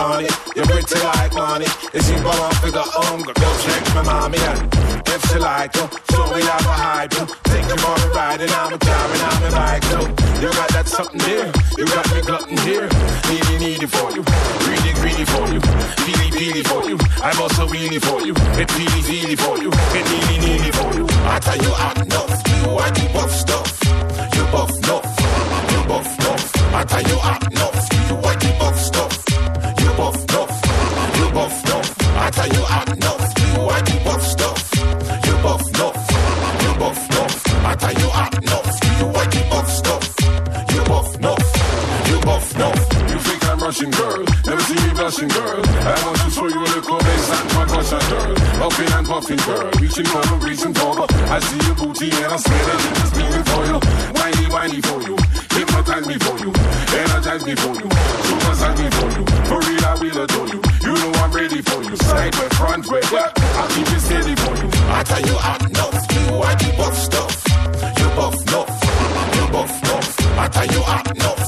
on 0.00 0.24
it. 0.24 0.32
You're 0.56 0.66
pretty 0.66 0.98
like 1.04 1.34
money. 1.34 1.68
Is 1.92 2.02
she 2.08 2.16
born 2.24 2.52
figure 2.64 2.88
home? 2.96 3.22
Go 3.22 3.48
check 3.62 3.82
my 3.94 4.02
mommy 4.02 4.38
and 4.38 4.60
if 5.12 5.20
she 5.28 5.38
like 5.38 5.74
you, 5.76 5.86
show 6.10 6.24
me 6.32 6.40
how 6.42 6.58
to 6.58 6.74
hide 6.82 7.12
you. 7.12 7.24
Take 7.50 7.66
you 7.68 7.76
for 7.76 7.94
a 7.94 8.08
ride 8.16 8.40
and 8.40 8.50
I'm 8.50 8.72
a 8.72 8.78
driving, 8.78 9.22
I'm 9.28 9.42
a 9.44 9.50
bike 9.50 9.84
too. 9.92 10.06
You 10.40 10.48
got 10.56 10.68
that 10.72 10.86
something 10.88 11.20
there. 11.28 11.52
You 11.76 11.84
got 11.86 12.06
me 12.14 12.20
glutton 12.22 12.56
here. 12.64 12.88
Needy, 13.28 13.56
needy 13.60 13.86
for 13.86 14.08
you. 14.16 14.22
Greedy, 14.64 14.92
greedy 15.02 15.24
for 15.28 15.44
you. 15.52 15.60
Feely, 16.04 16.30
feely 16.32 16.62
for 16.64 16.82
you. 16.88 16.96
I'm 17.22 17.38
also 17.42 17.68
really 17.68 17.98
for 17.98 18.20
you. 18.24 18.34
It 18.56 18.70
feely, 18.70 19.02
feely 19.02 19.36
for 19.36 19.58
you. 19.58 19.70
It 19.98 20.04
needy, 20.08 20.36
needy 20.46 20.70
for 20.72 20.90
you. 20.96 21.04
I 21.28 21.38
tell 21.44 21.58
you, 21.60 21.72
I 21.76 21.92
know 22.08 22.26
you. 22.48 22.78
I 22.78 22.88
do 22.90 23.04
buff 23.12 23.32
stuff. 23.32 23.68
You 24.34 24.44
buff 24.54 24.70
enough. 24.78 25.06
You 25.72 25.80
buff 25.90 26.08
enough. 26.18 26.74
I 26.74 26.84
tell 26.84 27.02
you, 27.02 27.18
I 27.20 27.36
know 27.52 27.70
you. 28.08 28.16
I 28.30 28.34
do 28.36 28.48
buff 28.58 28.78
stuff. 28.78 28.99
Girl. 48.60 48.70
Puffing 48.70 48.92
and 48.92 49.06
puffing, 49.06 49.36
girl. 49.38 49.70
Reaching 49.80 50.04
for 50.06 50.20
the 50.20 50.36
reaching 50.44 50.74
for 50.74 50.94
the. 50.94 51.04
I 51.30 51.40
see 51.40 51.60
your 51.66 51.76
booty 51.76 52.10
and 52.10 52.32
I 52.32 52.36
swear 52.36 52.62
that 52.68 52.80
it 52.80 52.96
is 53.00 53.46
for 53.48 53.62
you. 53.64 53.78
Whiny, 54.16 54.46
whiny 54.52 54.80
for 54.80 55.00
you. 55.02 55.16
Hypnotize 55.56 56.06
me 56.06 56.16
for 56.18 56.36
you. 56.38 56.52
Energize 56.92 57.44
me 57.44 57.54
for 57.56 57.74
you. 57.74 57.88
Supersize 58.28 58.78
me 58.78 58.88
for 58.98 59.08
you. 59.16 59.24
For 59.48 59.58
real, 59.64 59.84
I 59.84 59.94
will 60.00 60.18
adore 60.24 60.48
you. 60.48 60.60
You 60.84 60.94
know 60.94 61.12
I'm 61.20 61.32
ready 61.32 61.62
for 61.62 61.82
you. 61.82 61.96
Side 61.96 62.34
way, 62.36 62.48
front 62.50 62.86
way, 62.88 63.00
yeah. 63.12 63.32
I'll 63.56 63.68
keep 63.68 63.88
it 63.88 64.00
steady 64.00 64.34
for 64.36 64.54
you. 64.56 64.68
I 64.92 65.02
tell 65.04 65.22
you, 65.24 65.36
I 65.40 65.56
know 65.76 65.90
you. 66.12 66.42
I 66.42 66.54
do 66.54 66.68
buff 66.76 66.96
stuff. 66.96 67.32
You 67.98 68.08
buff 68.16 68.36
enough. 68.46 68.72
You 69.36 69.44
buff 69.52 69.72
enough. 69.82 70.38
I 70.38 70.48
tell 70.48 70.66
you, 70.66 70.82
I 70.84 71.02
know 71.16 71.39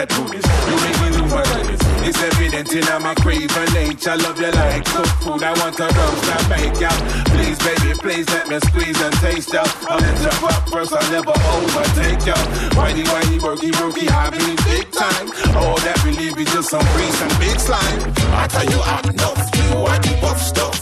that 0.00 0.12
foolish. 0.16 0.46
You 0.64 0.76
make 0.80 0.98
me 1.02 1.08
lose 1.20 1.32
my 1.32 1.44
limits. 1.52 1.84
It's 2.08 2.20
evident 2.22 2.72
in 2.72 2.86
my 3.02 3.14
craven 3.20 3.68
nature. 3.76 4.16
Love 4.16 4.40
you 4.40 4.50
like 4.52 4.84
cooked 4.88 5.16
food. 5.20 5.42
I 5.42 5.52
want 5.60 5.76
to 5.76 5.88
roast 5.92 6.24
and 6.24 6.46
bake 6.48 6.80
out. 6.80 7.00
Please, 7.32 7.58
baby, 7.60 7.92
please 8.00 8.26
let 8.32 8.48
me 8.48 8.56
squeeze 8.68 9.00
and 9.00 9.14
taste 9.20 9.54
out. 9.54 9.68
I'll 9.90 10.00
let 10.00 10.16
you 10.24 10.32
pop 10.40 10.62
first. 10.72 10.92
I'll 10.92 11.10
never 11.12 11.36
overtake 11.36 12.24
you. 12.24 12.38
Whitey, 12.76 13.04
whitey, 13.12 13.38
worky, 13.44 13.70
worky, 13.76 14.08
been 14.08 14.56
big 14.64 14.88
time. 14.90 15.26
All 15.56 15.76
that 15.84 16.00
believe 16.04 16.38
is 16.38 16.48
just 16.52 16.70
some 16.70 16.86
grease 16.96 17.20
and 17.20 17.34
big 17.36 17.58
slime. 17.60 18.00
I 18.40 18.46
tell 18.48 18.64
you, 18.64 18.80
I 18.80 18.98
know 19.20 19.34
you. 19.36 19.84
I 19.84 19.98
do 20.00 20.12
buff 20.20 20.40
stuff. 20.40 20.76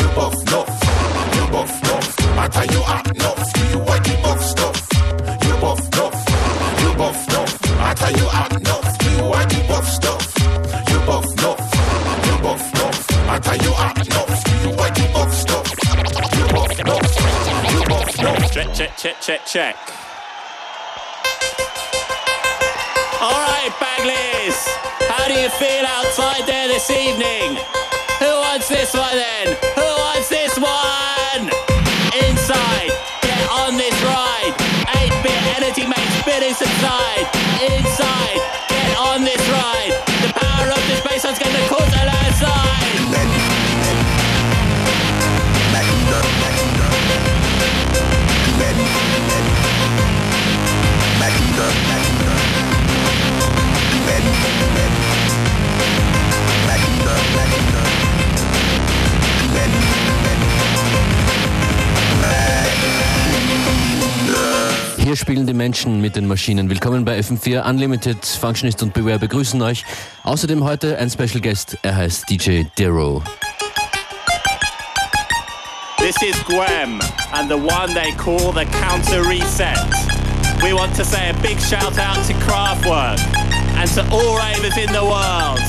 You 0.00 0.08
buff 0.16 0.34
enough. 0.48 0.72
You 1.36 1.44
buff 1.52 1.72
enough. 1.84 2.08
I 2.38 2.48
tell 2.48 2.68
you, 2.72 2.80
I 2.80 3.02
know 3.20 3.35
Check, 19.06 19.20
check, 19.20 19.46
check. 19.46 19.76
All 23.20 23.30
right, 23.30 23.70
Bagleys. 23.78 24.58
How 25.06 25.28
do 25.28 25.34
you 25.34 25.48
feel 25.48 25.86
outside 25.86 26.44
there 26.44 26.66
this 26.66 26.90
evening? 26.90 27.54
Who 28.18 28.26
wants 28.26 28.68
this 28.68 28.94
one 28.94 29.14
then? 29.14 29.56
Who 29.76 29.86
wants 30.02 30.28
this 30.28 30.58
one? 30.58 31.46
Inside, 32.18 32.90
get 33.22 33.48
on 33.48 33.76
this 33.76 33.94
ride. 34.02 34.54
8-bit 34.90 35.40
energy 35.54 35.86
makes 35.86 36.14
spirits 36.18 36.60
inside. 36.60 37.30
Inside, 37.62 38.40
get 38.68 38.98
on 38.98 39.22
this 39.22 39.48
ride. 39.50 40.05
Hier 64.98 65.16
spielen 65.16 65.46
die 65.46 65.54
Menschen 65.54 66.02
mit 66.02 66.14
den 66.14 66.26
Maschinen. 66.26 66.68
Willkommen 66.68 67.06
bei 67.06 67.18
FM4 67.18 67.66
Unlimited. 67.66 68.22
Functionist 68.26 68.82
und 68.82 68.92
Beware 68.92 69.18
begrüßen 69.18 69.62
euch. 69.62 69.86
Außerdem 70.24 70.62
heute 70.62 70.98
ein 70.98 71.08
Special 71.08 71.40
Guest. 71.40 71.78
Er 71.80 71.96
heißt 71.96 72.28
DJ 72.28 72.64
Dero. 72.76 73.22
This 75.96 76.16
is 76.20 76.36
Gwem 76.44 77.00
and 77.32 77.48
the 77.48 77.56
one 77.56 77.94
they 77.94 78.12
call 78.12 78.52
the 78.52 78.66
counter 78.66 79.26
reset. 79.26 80.05
We 80.66 80.72
want 80.72 80.96
to 80.96 81.04
say 81.04 81.30
a 81.30 81.34
big 81.46 81.60
shout 81.60 81.96
out 81.96 82.26
to 82.26 82.32
Kraftwerk 82.42 83.22
and 83.78 83.88
to 83.94 84.02
all 84.10 84.36
ravers 84.36 84.76
in 84.76 84.90
the 84.90 85.04
world. 85.06 85.62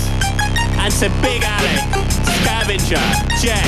And 0.81 0.91
to 0.97 1.13
Big 1.21 1.45
Alec, 1.45 1.85
Scavenger, 2.41 3.05
Jet, 3.37 3.61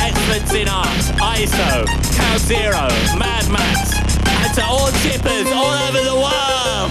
Excellence 0.00 0.54
in 0.54 0.68
Art, 0.72 1.04
ISO, 1.36 1.84
Cal 2.16 2.38
Zero, 2.38 2.88
Mad 3.20 3.44
Max, 3.52 3.92
and 4.24 4.54
to 4.54 4.64
all 4.64 4.88
chippers 5.04 5.52
all 5.52 5.68
over 5.84 6.00
the 6.00 6.16
world. 6.16 6.90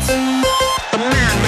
A 0.93 0.97
man 0.99 1.39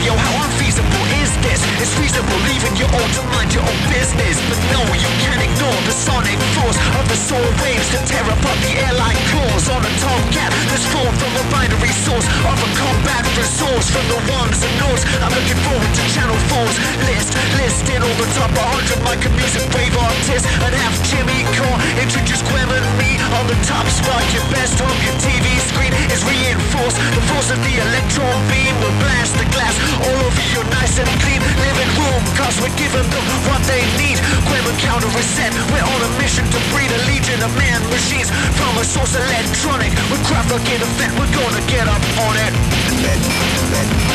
yo, 0.00 0.16
how 0.16 0.44
unfeasible 0.48 1.09
this? 1.42 1.60
It's 1.80 1.94
feasible 1.96 2.40
leaving 2.48 2.76
your 2.76 2.90
own 2.92 3.08
to 3.16 3.22
mind 3.32 3.52
your 3.52 3.64
own 3.64 3.80
business. 3.88 4.36
But 4.48 4.60
no, 4.72 4.82
you 4.94 5.10
can't 5.24 5.42
ignore 5.42 5.80
the 5.88 5.94
sonic 5.94 6.38
force 6.56 6.78
of 6.98 7.04
the 7.08 7.18
soul 7.18 7.48
waves 7.64 7.88
that 7.92 8.04
tear 8.08 8.24
apart 8.24 8.58
the 8.64 8.72
air 8.80 8.94
like 8.96 9.18
claws 9.32 9.66
on 9.72 9.80
a 9.84 9.92
tomcat 10.00 10.52
that's 10.68 10.86
formed 10.92 11.16
from 11.18 11.32
a 11.36 11.44
binary 11.52 11.94
source 12.04 12.26
of 12.26 12.56
a 12.56 12.68
combat 12.76 13.24
resource 13.40 13.88
from 13.88 14.04
the 14.12 14.20
ones 14.36 14.60
and 14.60 14.74
noughts. 14.80 15.04
I'm 15.24 15.32
looking 15.32 15.60
forward 15.64 15.92
to 15.96 16.02
Channel 16.12 16.36
4's 16.52 16.76
list, 17.08 17.30
listing 17.56 18.02
all 18.04 18.16
the 18.20 18.28
top 18.36 18.52
100 18.52 19.00
mic 19.06 19.24
and 19.24 19.34
music 19.40 19.64
wave 19.72 19.96
artists 19.96 20.44
and 20.44 20.72
have 20.76 20.94
Jimmy 21.08 21.40
Carr 21.56 21.76
introduce 22.00 22.42
Gwem 22.48 22.68
and 22.68 22.86
me 23.00 23.16
on 23.40 23.44
the 23.48 23.58
top 23.64 23.86
spot. 23.88 24.22
Your 24.36 24.44
best 24.52 24.76
on 24.84 24.94
your 25.04 25.16
TV 25.22 25.46
screen 25.72 25.92
is 26.12 26.20
reinforced. 26.26 26.98
The 27.16 27.24
force 27.32 27.48
of 27.54 27.60
the 27.64 27.74
electron 27.80 28.36
beam 28.52 28.74
will 28.82 28.96
blast 29.00 29.34
the 29.40 29.48
glass 29.54 29.74
all 30.04 30.18
over 30.26 30.44
your 30.52 30.64
nice 30.68 30.98
and 31.00 31.08
clean 31.22 31.29
living 31.38 31.90
room. 32.00 32.22
Cause 32.34 32.58
we're 32.58 32.74
giving 32.74 33.06
them 33.06 33.26
what 33.46 33.62
they 33.70 33.84
need. 34.00 34.18
Gwem 34.48 34.64
and 34.66 34.78
counter 34.80 35.10
reset. 35.14 35.52
We're 35.70 35.84
on 35.84 36.00
a 36.02 36.10
mission 36.18 36.48
to 36.48 36.58
breed 36.72 36.90
a 36.90 37.00
legion 37.06 37.38
of 37.44 37.52
man 37.54 37.78
machines 37.92 38.30
from 38.58 38.72
a 38.80 38.84
source 38.84 39.14
electronic. 39.14 39.92
With 40.10 40.22
craft 40.26 40.50
in 40.50 40.80
effect, 40.82 41.12
we're 41.20 41.30
gonna 41.36 41.62
get 41.70 41.86
up 41.86 42.02
on 42.26 42.34
it. 42.40 42.52
We're 42.90 44.10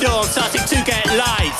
door, 0.00 0.24
starting 0.24 0.64
to 0.64 0.78
get 0.82 1.04
light. 1.14 1.52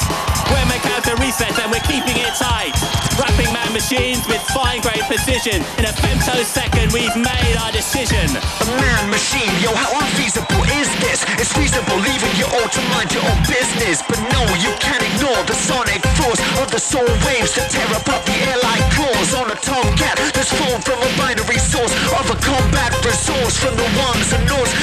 We're 0.48 0.66
making 0.66 0.90
out 0.96 1.04
the 1.04 1.14
reset 1.20 1.52
and 1.60 1.70
we're 1.70 1.84
keeping 1.84 2.16
it 2.16 2.32
tight. 2.34 2.72
Wrapping 3.20 3.52
man 3.52 3.70
machines 3.76 4.24
with 4.26 4.40
fine 4.50 4.80
grained 4.80 5.06
precision. 5.06 5.60
In 5.76 5.84
a 5.84 5.92
femtosecond, 5.92 6.90
we've 6.90 7.14
made 7.14 7.54
our 7.60 7.70
decision. 7.70 8.26
A 8.34 8.66
man 8.66 9.04
machine, 9.12 9.52
yo, 9.60 9.70
how 9.76 9.92
unfeasible 10.00 10.64
is 10.80 10.88
this? 11.04 11.22
It's 11.36 11.52
feasible 11.52 12.00
leaving 12.00 12.34
you 12.40 12.48
all 12.48 12.68
to 12.68 12.82
mind 12.96 13.12
your 13.12 13.22
own 13.28 13.40
business. 13.46 14.02
But 14.02 14.18
no, 14.32 14.42
you 14.58 14.72
can't 14.80 15.04
ignore 15.04 15.38
the 15.44 15.54
sonic 15.54 16.00
force 16.18 16.40
of 16.58 16.72
the 16.72 16.80
soul 16.80 17.06
waves 17.28 17.54
that 17.60 17.68
tear 17.70 17.86
apart 17.92 18.24
the 18.24 18.36
air 18.48 18.58
like 18.64 18.82
claws 18.96 19.30
on 19.36 19.52
a 19.52 19.58
tomcat 19.60 20.16
that's 20.32 20.50
formed 20.56 20.82
from 20.82 20.98
a 20.98 21.10
binary 21.20 21.60
source 21.60 21.92
of 22.16 22.24
a 22.32 22.36
combat 22.40 22.90
resource 23.04 23.60
from 23.60 23.76
the 23.76 23.88
ones 24.00 24.32
and 24.32 24.44
north. 24.48 24.79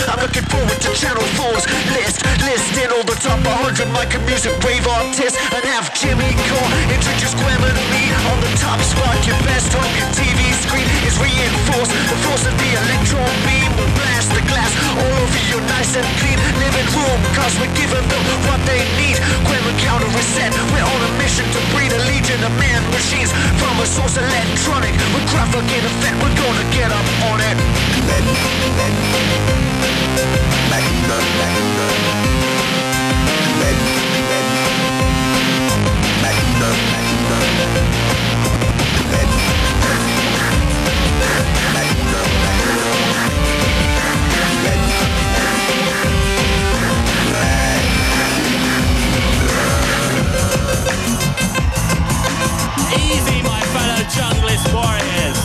Top 3.47 3.63
100 3.63 3.87
mic 3.95 4.11
and 4.11 4.27
music 4.27 4.51
rave 4.59 4.83
artists 4.91 5.39
and 5.39 5.63
have 5.71 5.87
Jimmy 5.95 6.35
Carr 6.51 6.67
introduce 6.91 7.31
Gwem 7.31 7.63
and 7.63 7.79
me 7.95 8.03
on 8.27 8.43
the 8.43 8.51
top 8.59 8.75
spot. 8.83 9.15
Your 9.23 9.39
best 9.47 9.71
on 9.71 9.87
your 9.95 10.09
TV 10.11 10.51
screen 10.51 10.83
is 11.07 11.15
reinforced. 11.15 11.95
The 11.95 12.17
force 12.27 12.43
of 12.43 12.51
the 12.59 12.69
electron 12.75 13.31
beam 13.47 13.71
will 13.79 13.87
blast 13.95 14.35
the 14.35 14.43
glass 14.51 14.67
all 14.99 15.13
over 15.23 15.39
your 15.47 15.63
nice 15.71 15.95
and 15.95 16.03
clean 16.19 16.35
living 16.59 16.91
room. 16.91 17.19
Cause 17.39 17.55
we're 17.55 17.71
giving 17.71 18.03
them 18.11 18.23
what 18.51 18.59
they 18.67 18.83
need. 18.99 19.15
Gwem 19.47 19.63
counter 19.79 20.11
reset. 20.11 20.51
We're 20.75 20.83
on 20.83 21.01
a 21.07 21.11
mission 21.15 21.47
to 21.47 21.59
breed 21.71 21.95
a 21.95 22.03
legion 22.03 22.43
of 22.43 22.51
man 22.59 22.83
machines 22.91 23.31
from 23.63 23.79
a 23.79 23.87
source 23.87 24.19
electronic. 24.19 24.91
With 25.15 25.23
graphicate 25.31 25.87
effect, 25.87 26.19
we're 26.19 26.35
gonna 26.35 26.67
get 26.75 26.91
up 26.91 27.07
on 27.31 27.39
it. 27.39 27.57
Easy, 53.09 53.41
my 53.43 53.61
fellow 53.73 54.03
junglist 54.09 54.73
warriors. 54.73 55.36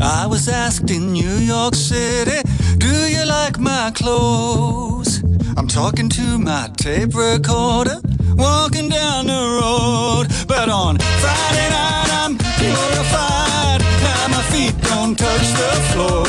I 0.00 0.26
was, 0.26 0.48
asked 0.48 0.90
in 0.90 1.12
New 1.12 1.36
York 1.38 1.74
City, 1.74 2.42
do 2.76 2.94
you 3.08 3.24
like 3.24 3.58
my 3.58 3.90
clothes? 3.94 5.22
I'm 5.56 5.66
talking 5.66 6.08
to 6.10 6.38
my 6.38 6.68
tape 6.76 7.14
recorder, 7.14 8.00
walking 8.34 8.88
down 8.88 9.26
the 9.26 9.42
road. 9.60 10.26
But 10.46 10.68
on 10.68 10.98
Friday 10.98 11.68
night, 11.70 12.10
I'm 12.12 12.36
purified. 12.36 13.80
Now 14.06 14.28
my 14.28 14.42
feet 14.50 14.74
don't 14.82 15.16
touch 15.16 15.48
the 15.60 15.72
floor. 15.92 16.26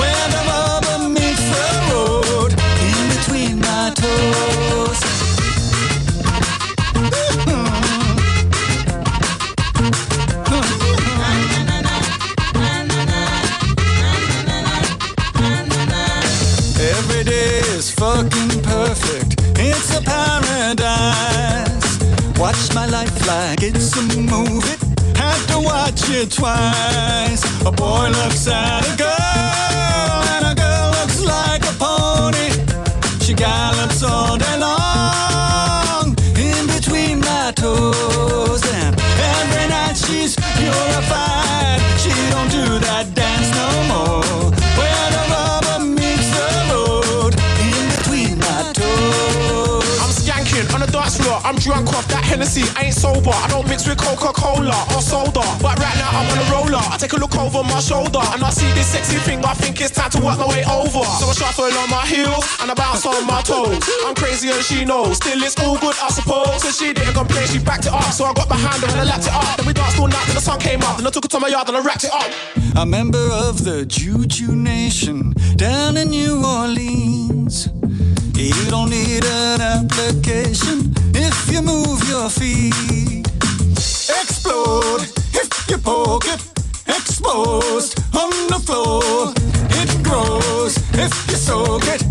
Where 0.00 0.28
Watch 22.44 22.74
my 22.74 22.84
life 22.84 23.26
like 23.26 23.62
it's 23.62 23.96
a 23.96 24.02
movie. 24.02 24.76
Have 25.16 25.46
to 25.46 25.60
watch 25.60 26.10
it 26.10 26.30
twice. 26.30 27.42
A 27.64 27.72
boy 27.72 28.10
looks 28.10 28.46
at 28.46 28.84
a 28.84 28.96
girl, 28.98 30.20
and 30.34 30.44
a 30.52 30.54
girl 30.54 30.90
looks 30.90 31.22
like 31.22 31.62
a 31.64 31.72
pony. 31.80 32.50
She 33.24 33.32
gallops 33.32 34.02
all 34.02 34.36
day 34.36 34.58
long 34.58 36.14
in 36.36 36.66
between 36.66 37.20
my 37.20 37.50
toes. 37.56 38.62
And 38.74 38.94
every 39.00 39.66
night 39.70 39.96
she's 39.96 40.36
purified. 40.36 41.80
She 42.02 42.12
don't 42.28 42.50
do 42.50 42.78
that 42.86 43.13
drunk 51.74 51.98
off 51.98 52.06
that 52.08 52.22
Hennessy. 52.22 52.62
I 52.78 52.86
ain't 52.86 52.94
sober. 52.94 53.34
I 53.34 53.48
don't 53.50 53.66
mix 53.66 53.86
with 53.88 53.98
Coca-Cola 53.98 54.78
or 54.94 55.02
soda. 55.02 55.42
But 55.58 55.74
right 55.82 55.96
now 55.98 56.10
I'm 56.14 56.26
on 56.30 56.38
a 56.38 56.46
roller. 56.54 56.78
I 56.78 56.96
take 56.96 57.12
a 57.14 57.18
look 57.18 57.34
over 57.34 57.62
my 57.66 57.80
shoulder 57.80 58.22
and 58.30 58.42
I 58.42 58.50
see 58.50 58.70
this 58.78 58.94
sexy 58.94 59.18
thing. 59.26 59.44
I 59.44 59.54
think 59.54 59.80
it's 59.80 59.90
time 59.90 60.10
to 60.14 60.20
work 60.22 60.38
my 60.38 60.46
way 60.46 60.62
over. 60.70 61.02
So 61.18 61.26
I 61.26 61.34
shuffle 61.34 61.66
on 61.66 61.90
my 61.90 62.06
heels 62.06 62.46
and 62.62 62.70
I 62.70 62.74
bounce 62.74 63.04
on 63.06 63.26
my 63.26 63.42
toes. 63.42 63.82
I'm 64.06 64.14
crazy 64.14 64.50
and 64.50 64.62
she 64.62 64.84
knows. 64.84 65.16
Still 65.16 65.42
it's 65.42 65.58
all 65.58 65.78
good, 65.78 65.96
I 65.98 66.08
suppose. 66.14 66.62
So 66.62 66.70
she 66.70 66.94
didn't 66.94 67.14
complain. 67.14 67.46
She 67.48 67.58
backed 67.58 67.86
it 67.86 67.92
up. 67.92 68.06
So 68.14 68.24
I 68.24 68.32
got 68.34 68.48
behind 68.48 68.78
her 68.82 68.88
and 68.94 69.00
I 69.00 69.04
lapped 69.04 69.26
it 69.26 69.34
up. 69.34 69.56
Then 69.58 69.66
we 69.66 69.72
danced 69.72 69.98
all 69.98 70.08
night 70.08 70.24
till 70.26 70.38
the 70.38 70.44
sun 70.46 70.60
came 70.60 70.82
up. 70.82 70.96
Then 70.96 71.06
I 71.06 71.10
took 71.10 71.24
it 71.24 71.30
to 71.32 71.40
my 71.40 71.48
yard 71.48 71.66
and 71.68 71.76
I 71.76 71.82
wrapped 71.82 72.04
it 72.04 72.14
up. 72.14 72.30
a 72.76 72.86
member 72.86 73.26
of 73.32 73.64
the 73.64 73.84
Juju 73.86 74.54
Nation 74.54 75.34
down 75.56 75.96
in 75.96 76.10
New 76.10 76.44
Orleans. 76.44 77.68
You 78.36 78.52
don't 78.68 78.90
need 78.90 79.24
an 79.24 79.60
application 79.60 80.92
if 81.14 81.50
you 81.50 81.62
move 81.62 82.02
your 82.08 82.28
feet. 82.28 83.26
Explode 84.08 85.02
if 85.32 85.70
you 85.70 85.78
poke 85.78 86.26
it. 86.26 86.40
Exposed 86.86 87.98
on 88.14 88.30
the 88.48 88.60
floor. 88.66 89.32
It 89.70 90.02
grows 90.02 90.76
if 90.94 91.30
you 91.30 91.36
soak 91.36 91.86
it. 91.86 92.03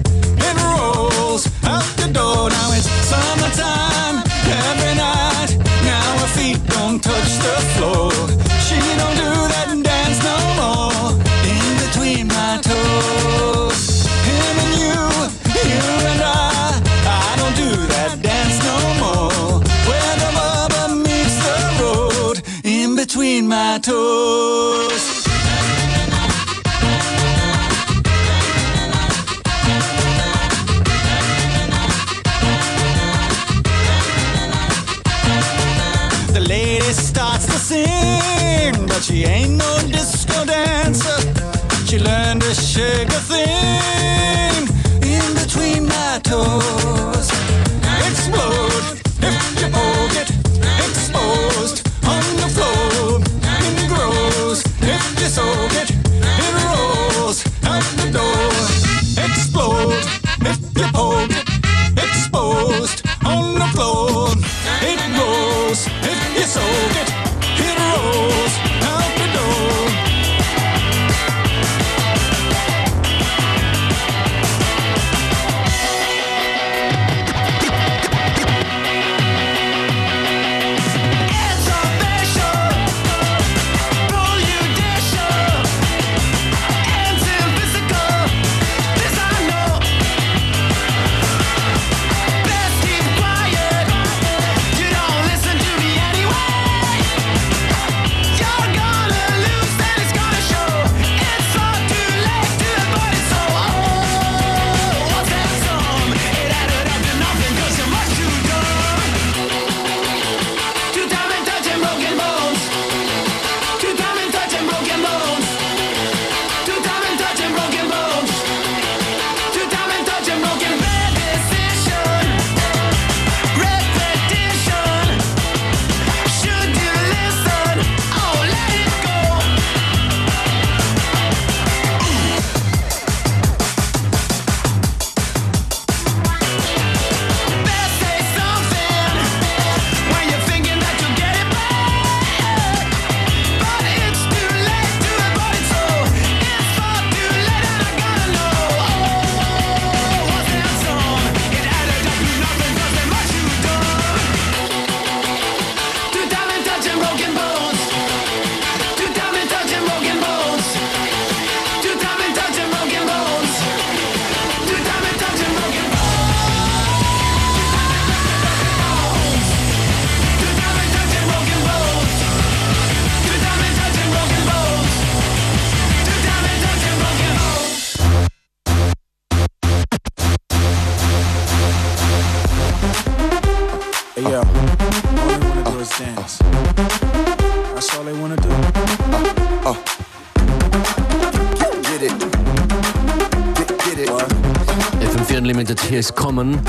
FM4 195.13 195.38
Unlimited, 195.38 195.79
hier 195.79 196.00
ist 196.00 196.15
Common 196.15 196.60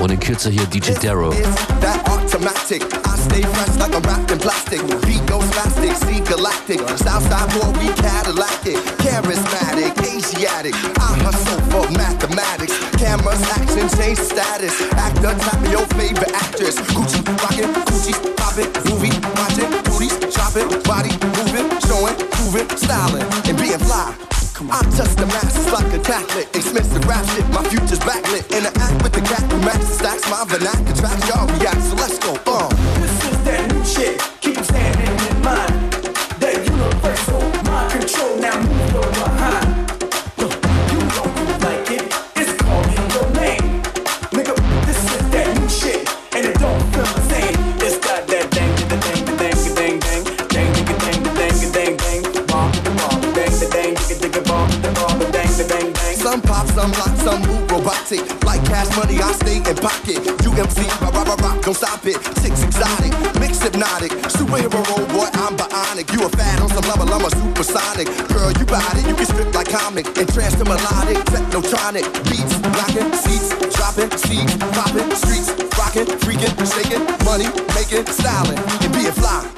und 0.00 0.10
in 0.10 0.18
Kürzer 0.18 0.50
hier 0.50 0.66
DJ 0.66 0.94
Darrow. 1.00 1.32
Automatic. 2.06 2.82
I 2.82 3.16
stay 3.16 3.42
fresh 3.42 3.78
like 3.78 3.94
I'm 3.94 4.02
wrapped 4.02 4.32
in 4.32 4.38
plastic. 4.38 4.80
Beat 5.06 5.24
goes 5.28 5.44
spastic, 5.54 5.94
see 6.02 6.20
galactic. 6.26 6.80
Style, 6.98 7.20
style, 7.20 7.46
boy, 7.54 7.70
we 7.78 7.92
Cadillacic. 7.94 8.78
Charismatic, 8.98 9.94
Asiatic. 10.02 10.74
I 10.98 11.14
hustle 11.22 11.60
for 11.70 11.86
mathematics. 11.92 12.74
Cameras, 12.98 13.40
action, 13.54 13.88
change 13.96 14.18
status. 14.18 14.74
Actor, 14.94 15.38
tap 15.38 15.60
me 15.62 15.70
your 15.70 15.86
favorite 15.94 16.34
actress. 16.34 16.80
Gucci, 16.90 17.22
rockin', 17.38 17.70
Gucci, 17.86 18.14
poppin', 18.36 18.70
movie, 18.90 19.14
watching, 19.38 19.70
booties, 19.86 20.18
chopping, 20.34 20.66
body 20.82 21.14
moving, 21.38 21.70
showing, 21.86 22.16
proving, 22.34 22.68
styling, 22.76 23.22
and 23.46 23.56
being 23.56 23.78
fly. 23.78 24.33
I'm 24.60 24.90
just 24.92 25.18
a 25.18 25.26
masses 25.26 25.72
like 25.72 25.92
a 25.92 25.98
Catholic. 25.98 26.46
Expensive 26.54 27.04
rap 27.06 27.26
shit, 27.30 27.46
my 27.48 27.64
future's 27.64 27.98
backlit. 27.98 28.48
Interact 28.56 29.02
with 29.02 29.12
the 29.12 29.20
cat 29.20 29.42
who 29.50 29.58
matches 29.60 29.98
stacks, 29.98 30.30
my 30.30 30.44
vernacular 30.46 30.94
tracks, 30.94 31.28
y'all 31.28 31.46
react, 31.58 31.82
so 31.82 31.96
let's 31.96 32.18
go. 32.20 32.34
Uh. 32.46 32.68
This 33.00 33.24
is 33.24 33.44
that 33.44 33.72
new 33.72 33.84
shit. 33.84 34.33
Like 58.04 58.60
cash 58.66 58.94
money, 58.98 59.16
I 59.16 59.32
stay 59.32 59.56
in 59.64 59.76
pocket. 59.80 60.20
UMC, 60.44 60.84
rock, 61.00 61.14
rock, 61.14 61.26
rock, 61.26 61.40
rock, 61.40 61.64
don't 61.64 61.72
stop 61.72 62.04
it. 62.04 62.20
Six 62.36 62.62
exotic, 62.62 63.16
mix 63.40 63.62
hypnotic. 63.62 64.12
Superhero 64.28 64.76
role, 64.92 65.06
boy, 65.08 65.24
I'm 65.32 65.56
bionic. 65.56 66.12
You 66.12 66.26
a 66.26 66.28
fan 66.28 66.60
on 66.60 66.68
some 66.68 66.84
level, 66.84 67.08
I'm 67.08 67.24
a 67.24 67.30
supersonic. 67.30 68.04
Girl, 68.28 68.52
you 68.60 68.66
body, 68.66 69.00
you 69.08 69.16
can 69.16 69.24
strip 69.24 69.54
like 69.54 69.70
comic. 69.70 70.04
And 70.18 70.28
trance 70.28 70.54
to 70.56 70.64
melodic, 70.64 71.16
technotronic. 71.32 72.04
Beats, 72.28 72.60
blocking, 72.76 73.08
seats, 73.24 73.48
dropping, 73.72 74.12
seeds, 74.20 74.52
popping, 74.76 75.08
streets, 75.16 75.48
rocking, 75.72 76.04
freaking, 76.20 76.52
shaking, 76.60 77.08
money, 77.24 77.48
making, 77.72 78.04
styling, 78.12 78.58
and 78.84 78.92
being 78.92 79.16
fly. 79.16 79.48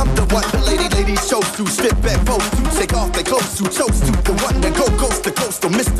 I'm 0.00 0.08
the 0.16 0.24
one 0.32 0.48
the 0.48 0.64
lady 0.64 0.88
ladies 0.96 1.28
chose 1.28 1.44
to 1.60 1.66
Strip 1.66 1.92
back 2.00 2.24
pose 2.24 2.40
to 2.56 2.62
Take 2.72 2.94
off 2.94 3.12
their 3.12 3.22
clothes 3.22 3.52
to 3.60 3.64
Chose 3.68 4.00
to 4.00 4.12
The 4.24 4.32
one 4.40 4.56
that 4.64 4.72
go 4.72 4.88
coast 4.96 5.24
to 5.24 5.30
coast 5.30 5.62
Or 5.62 5.68
Mr. 5.68 5.99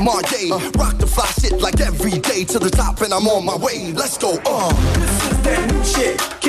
my 0.00 0.22
day. 0.22 0.50
Rock 0.78 0.96
the 0.98 1.06
fly 1.06 1.26
shit 1.40 1.60
like 1.60 1.80
every 1.80 2.18
day 2.18 2.44
to 2.44 2.58
the 2.58 2.70
top, 2.70 3.00
and 3.02 3.12
I'm 3.12 3.26
on 3.28 3.44
my 3.44 3.56
way. 3.56 3.92
Let's 3.92 4.16
go. 4.18 4.38
Uh. 4.46 4.72
This 4.98 5.30
is 5.30 5.42
that 5.42 5.72
new 5.72 5.84
shit. 5.84 6.39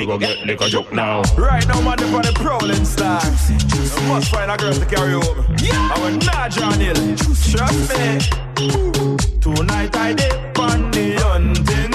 fi 0.00 0.06
go 0.06 0.18
get 0.18 0.46
liquor 0.46 0.68
joke 0.68 0.92
now. 0.92 1.22
Right 1.36 1.66
now, 1.68 1.80
man, 1.82 1.96
they're 1.98 2.22
the 2.22 2.32
prowling 2.34 2.84
star. 2.84 3.20
You 3.50 4.08
must 4.08 4.30
find 4.30 4.50
a 4.50 4.56
girl 4.56 4.72
to 4.72 4.86
carry 4.86 5.12
home. 5.12 5.44
Yeah. 5.58 5.94
I 5.94 5.98
will 6.02 6.18
not 6.28 6.50
John 6.50 6.78
Hill. 6.80 6.94
Trust 7.52 7.82
me. 7.92 8.06
Tonight 9.40 9.94
I 9.96 10.14
dip 10.14 10.58
on 10.58 10.90
the 10.90 11.06
hunting. 11.24 11.92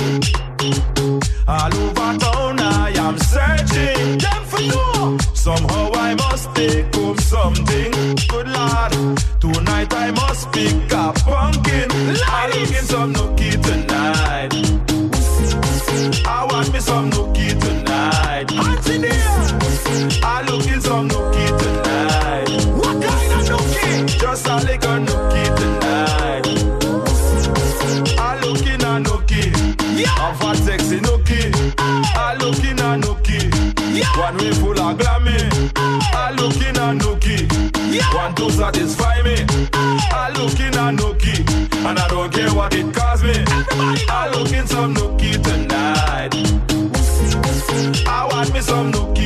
All 1.48 1.74
over 1.84 2.18
town 2.20 2.60
I 2.60 2.92
am 3.06 3.18
searching. 3.18 4.18
Them 4.18 4.44
for 4.52 4.62
you. 4.62 5.18
Somehow 5.34 5.92
I 5.94 6.16
must 6.16 6.54
take 6.56 6.94
home 6.96 7.18
something. 7.18 7.92
Good 8.28 8.48
lad. 8.48 8.92
Tonight 9.40 9.94
I 9.94 10.12
must 10.12 10.52
pick 10.52 10.92
a 10.92 11.14
pumpkin. 11.14 11.90
I'm 12.28 12.50
looking 12.52 12.86
some 12.92 13.14
nookie 13.14 13.62
tonight. 13.64 14.65
I 16.26 16.46
want 16.50 16.72
me 16.74 16.80
some 16.80 17.10
nookie 17.12 17.60
tonight. 17.60 18.52
Engineer, 18.52 19.12
I 20.24 20.44
looking 20.50 20.82
some 20.82 21.10
nookie 21.10 21.58
tonight. 21.60 22.50
What 22.76 23.02
kind 23.04 23.32
of 23.34 23.44
nookie? 23.50 24.20
Just 24.20 24.48
a 24.48 24.56
little 24.58 25.00
nookie 25.08 25.56
tonight. 25.58 26.46
I 28.20 28.40
looking 28.42 28.82
a 28.82 29.00
nookie. 29.02 29.52
Yeah. 29.98 30.30
A 30.30 30.36
fat 30.36 30.58
sexy 30.58 31.00
nookie. 31.00 31.54
I 31.78 32.36
looking 32.40 32.80
a 32.80 32.98
nookie. 32.98 33.52
Yeah. 33.96 34.20
One 34.20 34.38
way 34.38 34.52
full 34.52 34.80
of 34.80 34.98
glamour. 34.98 35.50
I 35.76 36.32
looking 36.38 36.78
a 36.78 36.94
nookie. 36.94 37.48
Yeah. 37.94 38.14
Want 38.14 38.38
to 38.38 38.52
satisfy 38.52 39.22
me. 39.24 39.46
I 39.74 40.32
looking 40.36 40.76
a 40.76 40.92
nookie, 40.92 41.46
and 41.86 42.00
I 42.00 42.08
don't 42.08 42.32
care 42.34 42.54
what 42.54 42.74
it 42.74 42.94
costs 42.94 43.24
me. 43.24 43.45
I 43.78 44.30
looking 44.32 44.66
some 44.68 44.96
nookie 44.96 45.44
tonight. 45.44 46.34
I 48.08 48.28
want 48.32 48.54
me 48.54 48.62
some 48.62 48.92
nookie. 48.94 49.25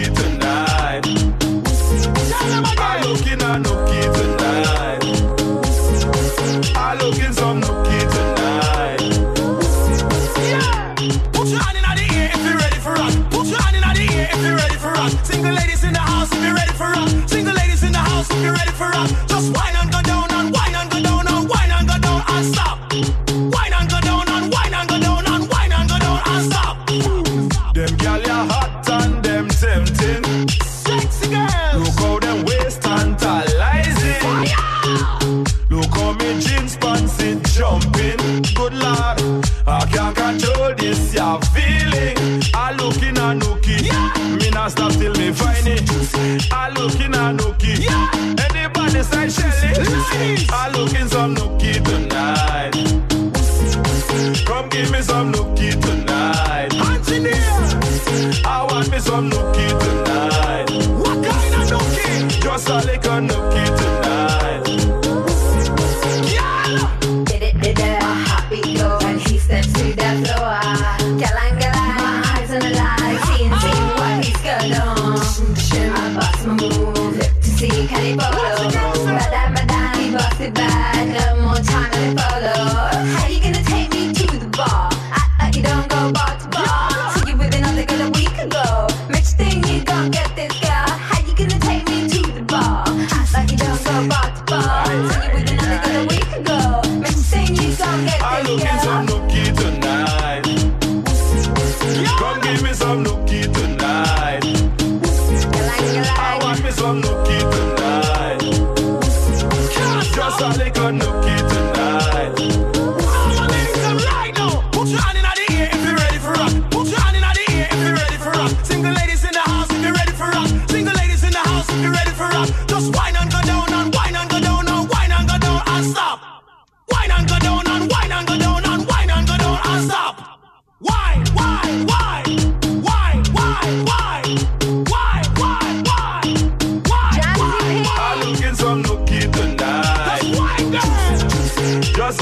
a 41.35 41.45
feeling. 41.53 42.41
I 42.53 42.71
look 42.73 43.01
in 43.03 43.17
a 43.17 43.29
nookie. 43.41 43.81
Yeah. 43.85 44.35
Me 44.37 44.49
not 44.49 44.71
stop 44.71 44.91
till 44.93 45.13
me 45.13 45.31
find 45.31 45.67
it. 45.67 45.81
I 46.51 46.69
look 46.69 46.99
in 46.99 47.13
a 47.13 47.25
nookie. 47.37 47.77
Yeah. 47.85 48.45
Anybody 48.45 49.03
say 49.03 49.29
Shelly? 49.29 50.47
I 50.49 50.69
look 50.75 50.93
in 50.99 51.07
some 51.07 51.35
nookie 51.35 51.83
tonight. 51.85 52.73
Come 54.45 54.69
give 54.69 54.91
me 54.91 55.01
some 55.01 55.31
nookie 55.33 55.73
tonight. 55.81 56.73
Engineer. 56.73 57.35
I 58.45 58.67
want 58.69 58.89
me 58.91 58.99
some 58.99 59.29
nookie 59.29 59.71
tonight. 59.83 60.69
What 61.03 61.17
kind 61.25 61.53
of 61.55 61.69
nookie? 61.69 62.41
Just 62.41 62.69
a 62.69 62.77
little. 62.77 63.08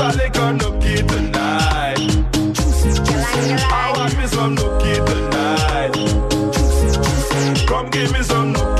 a 0.07 0.11
liquor 0.13 0.53
nookie 0.53 1.05
tonight. 1.07 1.99
I 3.69 3.93
want 3.95 4.17
me 4.17 4.27
some 4.27 4.55
nookie 4.55 5.05
tonight. 5.05 5.91
Come 7.67 7.89
give 7.89 8.11
me 8.13 8.23
some 8.23 8.53
nookie 8.53 8.77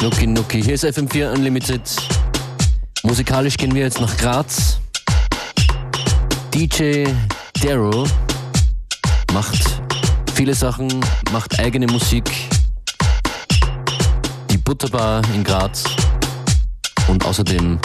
Nuki 0.00 0.26
Nuki, 0.26 0.62
hier 0.62 0.74
ist 0.74 0.84
FM4 0.84 1.32
Unlimited. 1.32 1.80
Musikalisch 3.02 3.56
gehen 3.56 3.74
wir 3.74 3.82
jetzt 3.82 4.00
nach 4.00 4.16
Graz. 4.16 4.78
DJ 6.52 7.06
Daryl 7.62 8.04
macht 9.32 9.73
viele 10.44 10.54
Sachen, 10.54 10.88
macht 11.32 11.58
eigene 11.58 11.86
Musik. 11.86 12.30
Die 14.50 14.58
Butterbar 14.58 15.22
in 15.34 15.42
Graz 15.42 15.84
und 17.08 17.24
außerdem 17.24 17.78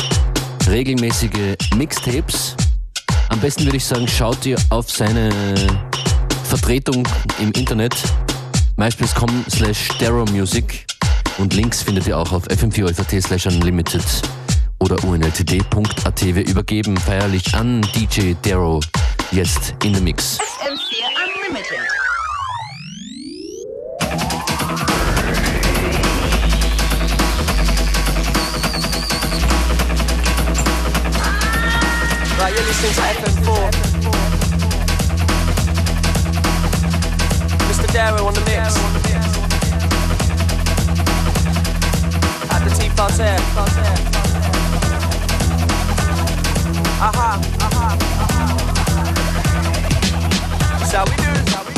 regelmäßige 0.67 1.56
Mixtapes. 1.78 2.58
Am 3.30 3.39
besten 3.39 3.63
würde 3.63 3.78
ich 3.78 3.86
sagen, 3.86 4.06
schaut 4.10 4.45
ihr 4.45 4.58
auf 4.72 4.91
seine 4.91 5.30
Vertretung 6.43 7.08
im 7.39 7.54
Internet 7.54 7.95
myspace.com 8.76 9.45
slash 9.50 9.88
Music 10.30 10.86
und 11.38 11.54
Links 11.54 11.82
findet 11.82 12.08
ihr 12.08 12.17
auch 12.17 12.34
auf 12.34 12.45
fm4 12.48 13.22
slash 13.22 13.45
unlimited 13.45 14.04
oder 14.80 15.02
unltd.at. 15.06 16.26
Wir 16.26 16.45
übergeben 16.45 16.98
feierlich 16.98 17.56
an 17.56 17.82
DJ 17.95 18.34
Darrow 18.41 18.84
jetzt 19.32 19.76
in 19.82 19.95
the 19.95 20.02
Mix. 20.02 20.39
FM4 20.39 21.48
Unlimited. 21.48 21.99
Listening 32.70 32.94
to 32.94 33.02
FM4. 33.02 33.66
Mr. 37.68 37.88
Darrow 37.92 38.24
on 38.28 38.34
the 38.36 38.42
mix. 38.42 38.78
At 42.54 42.62
the 42.64 42.70
Tea 42.78 42.90
Parterre. 42.96 43.40
Aha, 47.02 47.42
aha, 47.66 47.98
aha. 48.22 48.56
We 51.10 51.16
do 51.16 51.69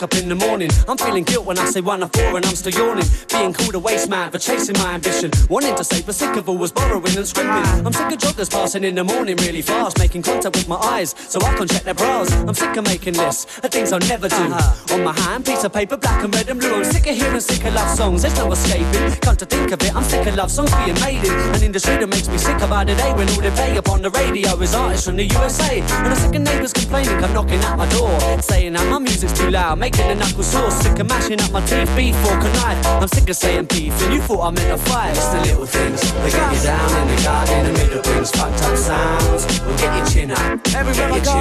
me 0.00 0.08
what 0.08 0.20
time 0.20 0.20
I 0.20 0.20
woke 0.20 0.20
up 0.20 0.22
in 0.22 0.28
the 0.28 0.34
morning. 0.34 0.70
I'm 0.88 0.96
feeling 0.96 1.24
guilt 1.24 1.46
when 1.46 1.58
I 1.58 1.64
say 1.66 1.80
one 1.80 2.02
or 2.02 2.08
four 2.08 2.36
and 2.36 2.46
I'm 2.46 2.54
still 2.54 2.72
yawning. 2.72 3.04
Being 3.28 3.52
called 3.52 3.74
a 3.74 3.78
waste 3.78 4.08
man 4.08 4.30
for 4.30 4.38
chasing 4.38 4.76
my 4.78 4.94
ambition. 4.94 5.30
Wanting 5.48 5.74
to 5.76 5.84
save, 5.84 6.06
but 6.06 6.14
sick 6.14 6.36
of 6.36 6.48
always 6.48 6.72
borrowing 6.72 7.16
and 7.16 7.26
scrimping. 7.26 7.86
I'm 7.86 7.92
sick 7.92 8.12
of 8.12 8.18
joggers 8.18 8.50
passing 8.50 8.84
in 8.84 8.94
the 8.94 9.04
morning 9.04 9.36
really 9.36 9.62
fast, 9.62 9.98
making 9.98 10.22
contact 10.22 10.56
with 10.56 10.68
my 10.68 10.76
eyes 10.76 11.14
so 11.18 11.40
I 11.42 11.54
can 11.56 11.68
check 11.68 11.82
their 11.82 11.94
bras. 11.94 12.32
I'm 12.32 12.54
sick 12.54 12.76
of 12.76 12.84
making 12.84 13.14
lists 13.14 13.58
of 13.58 13.70
things 13.70 13.92
I'll 13.92 14.00
never 14.00 14.28
do. 14.28 14.36
Uh-huh. 14.36 14.94
On 14.94 15.04
my 15.04 15.12
hand, 15.20 15.44
piece 15.44 15.64
of 15.64 15.72
paper, 15.72 15.96
black 15.96 16.24
and 16.24 16.34
red 16.34 16.48
and 16.48 16.60
blue. 16.60 16.74
I'm 16.74 16.84
sick 16.84 17.06
of 17.06 17.16
hearing 17.16 17.40
sick 17.40 17.64
of 17.64 17.74
love 17.74 17.90
songs. 17.96 18.22
There's 18.22 18.36
no 18.36 18.52
escaping. 18.52 19.20
Come 19.20 19.36
to 19.36 19.46
think 19.46 19.72
of 19.72 19.82
it, 19.82 19.94
I'm 19.94 20.04
sick 20.04 20.26
of 20.26 20.36
love 20.36 20.50
songs 20.50 20.72
being 20.84 21.00
made 21.00 21.24
in 21.24 21.32
an 21.54 21.62
industry 21.62 21.96
that 21.96 22.08
makes 22.08 22.28
me 22.28 22.38
sick 22.38 22.60
about 22.60 22.86
the 22.86 22.94
day 22.94 23.12
when 23.14 23.28
all 23.30 23.40
they 23.40 23.50
play 23.50 23.76
upon 23.76 24.02
the 24.02 24.10
radio 24.10 24.50
is 24.60 24.74
artists 24.74 25.06
from 25.06 25.16
the 25.16 25.24
USA. 25.24 25.80
And 25.80 26.08
I'm 26.08 26.16
sick 26.16 26.34
of 26.34 26.42
neighbours 26.42 26.72
complaining, 26.72 27.18
come 27.18 27.32
knocking 27.32 27.60
at 27.60 27.76
my 27.76 27.88
door, 27.90 28.42
saying 28.42 28.72
that 28.74 28.88
my 28.90 28.98
music's 28.98 29.38
too 29.38 29.50
loud, 29.50 29.78
making 29.90 30.08
the 30.08 30.14
knuckles 30.14 30.46
sore. 30.46 30.70
Sick 30.70 30.98
of 30.98 31.08
mashing 31.08 31.40
up 31.40 31.50
my 31.52 31.60
teeth, 31.66 31.90
beef 31.96 32.14
or 32.26 32.38
connive. 32.40 32.78
I'm 32.86 33.08
sick 33.08 33.28
of 33.28 33.36
saying 33.36 33.66
beef, 33.66 33.92
and 34.02 34.14
you 34.14 34.20
thought 34.20 34.42
I 34.46 34.50
meant 34.50 34.70
a 34.70 34.78
fight. 34.78 35.10
It's 35.10 35.26
the 35.28 35.40
little 35.40 35.66
things 35.66 36.00
that 36.00 36.32
get 36.32 36.52
you 36.54 36.62
down 36.62 36.90
in 37.00 37.16
the 37.16 37.22
garden, 37.22 37.64
the 37.66 37.72
middle 37.78 38.02
brings 38.02 38.30
fucked 38.30 38.62
up 38.62 38.76
sounds. 38.76 39.42
Will 39.64 39.76
get 39.76 39.96
your 39.96 40.06
chin 40.06 40.30
up, 40.30 40.60
everywhere 40.74 41.12
I 41.12 41.20
go, 41.20 41.38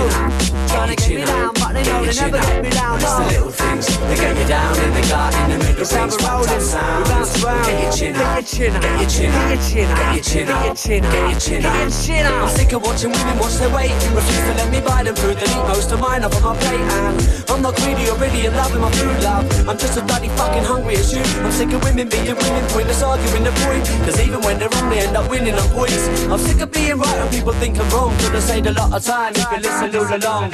trying 0.68 0.90
to 0.90 0.96
get 0.96 1.10
me 1.10 1.26
down, 1.26 1.52
but 1.56 1.74
they 1.74 1.84
know 1.84 2.06
they 2.06 2.16
never 2.16 2.40
get 2.40 2.64
me 2.64 2.70
down. 2.70 3.00
It's 3.00 3.16
the 3.16 3.26
little 3.30 3.52
things 3.52 3.86
that 3.88 4.18
get 4.18 4.38
you 4.38 4.48
down 4.48 4.74
in 4.80 4.92
the 4.94 5.04
garden, 5.08 5.50
the 5.50 5.58
middle 5.58 5.86
brings 5.86 6.16
fucked 6.18 6.50
up 6.50 6.62
sounds. 6.62 7.30
Get 7.40 7.78
your 7.84 7.92
chin 7.94 8.16
up, 8.16 8.36
get 8.36 8.50
your 8.50 8.60
chin 8.60 8.76
up, 8.76 8.82
get 8.82 9.00
your 9.00 9.10
chin 9.10 9.32
up, 9.32 9.98
get 10.00 10.16
your 10.16 10.24
chin 10.24 10.48
up, 10.50 10.64
get 10.64 10.70
your 10.70 10.80
chin 10.80 11.06
up, 11.06 11.14
get 11.14 11.30
your 11.30 11.40
chin 11.40 11.66
up, 11.66 11.74
get 11.74 11.82
your 11.82 12.02
chin 12.02 12.26
up. 12.26 12.44
I'm 12.44 12.50
sick 12.50 12.74
of 12.74 12.82
watching 12.82 13.12
women 13.12 13.38
watch 13.38 13.56
their 13.62 13.72
weight, 13.74 13.94
refuse 14.16 14.46
to 14.48 14.54
let 14.58 14.70
me 14.72 14.80
buy 14.82 15.04
them 15.04 15.16
food. 15.16 15.38
They 15.38 15.46
eat 15.46 15.66
most 15.68 15.92
of 15.92 16.00
mine 16.00 16.24
up 16.24 16.36
on 16.36 16.44
my 16.44 16.56
plate, 16.58 16.80
and 16.80 17.18
I'm 17.50 17.62
not 17.62 17.76
greedy 17.76 18.10
or 18.10 18.18
really 18.18 18.39
in 18.46 18.54
love 18.56 18.72
with 18.72 18.82
my 18.82 18.92
food, 18.92 19.24
love. 19.24 19.46
I'm 19.68 19.78
just 19.78 19.98
as 19.98 20.04
bloody 20.04 20.30
fucking 20.30 20.64
hungry 20.64 20.96
as 20.96 21.14
you. 21.14 21.22
I'm 21.44 21.52
sick 21.52 21.72
of 21.74 21.84
women 21.84 22.10
being 22.10 22.36
women, 22.36 22.64
pointless 22.70 23.02
arguing 23.04 23.44
the 23.44 23.52
point. 23.64 23.84
Cause 24.06 24.20
even 24.20 24.42
when 24.42 24.60
they're 24.60 24.70
wrong, 24.70 24.90
they 24.90 25.00
end 25.00 25.16
up 25.18 25.30
winning 25.30 25.56
on 25.56 25.68
points. 25.70 26.08
I'm 26.30 26.40
sick 26.40 26.62
of 26.62 26.72
being 26.72 26.98
right 26.98 27.18
and 27.18 27.30
people 27.32 27.54
think 27.54 27.78
I'm 27.80 27.90
wrong. 27.90 28.12
Could 28.20 28.34
have 28.34 28.44
saved 28.44 28.68
a 28.68 28.74
lot 28.74 28.94
of 28.94 29.04
time 29.04 29.34
if 29.36 29.52
you 29.52 29.60
listen 29.60 29.96
all 29.96 30.10
along. 30.16 30.52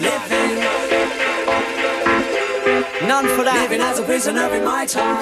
Living 0.00 0.52
None 3.08 3.26
for 3.36 3.44
that. 3.44 3.58
Living 3.62 3.80
as 3.80 3.98
a 3.98 4.02
prisoner 4.02 4.48
in 4.54 4.64
my 4.64 4.86
time. 4.86 5.16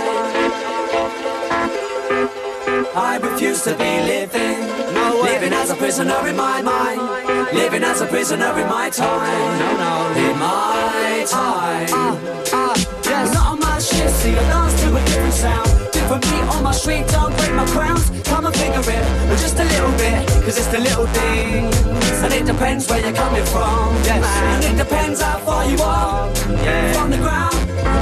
I 2.94 3.18
refuse 3.22 3.62
to 3.64 3.74
be 3.76 3.92
living. 4.12 4.60
No 4.94 5.22
way. 5.22 5.32
Living 5.32 5.52
as 5.52 5.70
a 5.70 5.76
prisoner 5.76 6.26
in 6.26 6.36
my 6.36 6.62
mind. 6.62 7.29
Living 7.52 7.82
as 7.82 8.00
a 8.00 8.06
prisoner 8.06 8.52
in 8.58 8.68
my 8.68 8.90
time. 8.90 9.58
No, 9.58 9.68
no. 9.82 9.94
In 10.30 10.38
my 10.38 11.24
time. 11.28 11.88
Uh, 11.92 12.16
uh, 12.52 12.74
yes. 13.04 13.34
Not 13.34 13.46
on 13.52 13.60
my 13.60 13.78
shit, 13.78 14.10
see, 14.10 14.30
I 14.36 14.42
dance 14.50 14.80
to 14.82 14.96
a 14.96 15.00
different 15.04 15.34
sound. 15.34 15.68
Different 15.92 16.22
beat 16.22 16.46
on 16.54 16.62
my 16.62 16.72
street, 16.72 17.06
don't 17.08 17.36
break 17.36 17.52
my 17.52 17.66
crowns. 17.66 18.10
Come 18.24 18.46
and 18.46 18.54
figure 18.54 18.80
it, 18.80 19.04
but 19.28 19.38
just 19.38 19.58
a 19.58 19.64
little 19.64 19.92
bit, 19.98 20.26
cause 20.44 20.56
it's 20.58 20.68
the 20.68 20.78
little 20.78 21.06
things. 21.06 21.76
And 22.22 22.32
it 22.32 22.46
depends 22.46 22.88
where 22.88 23.00
you're 23.00 23.12
coming 23.12 23.44
from. 23.46 23.94
Yes. 24.04 24.24
And 24.54 24.64
it 24.64 24.76
depends 24.84 25.20
how 25.20 25.38
far 25.38 25.64
you 25.66 25.78
are 25.82 26.30
Yeah. 26.64 26.92
from 26.92 27.10
the 27.10 27.18
ground. 27.18 27.56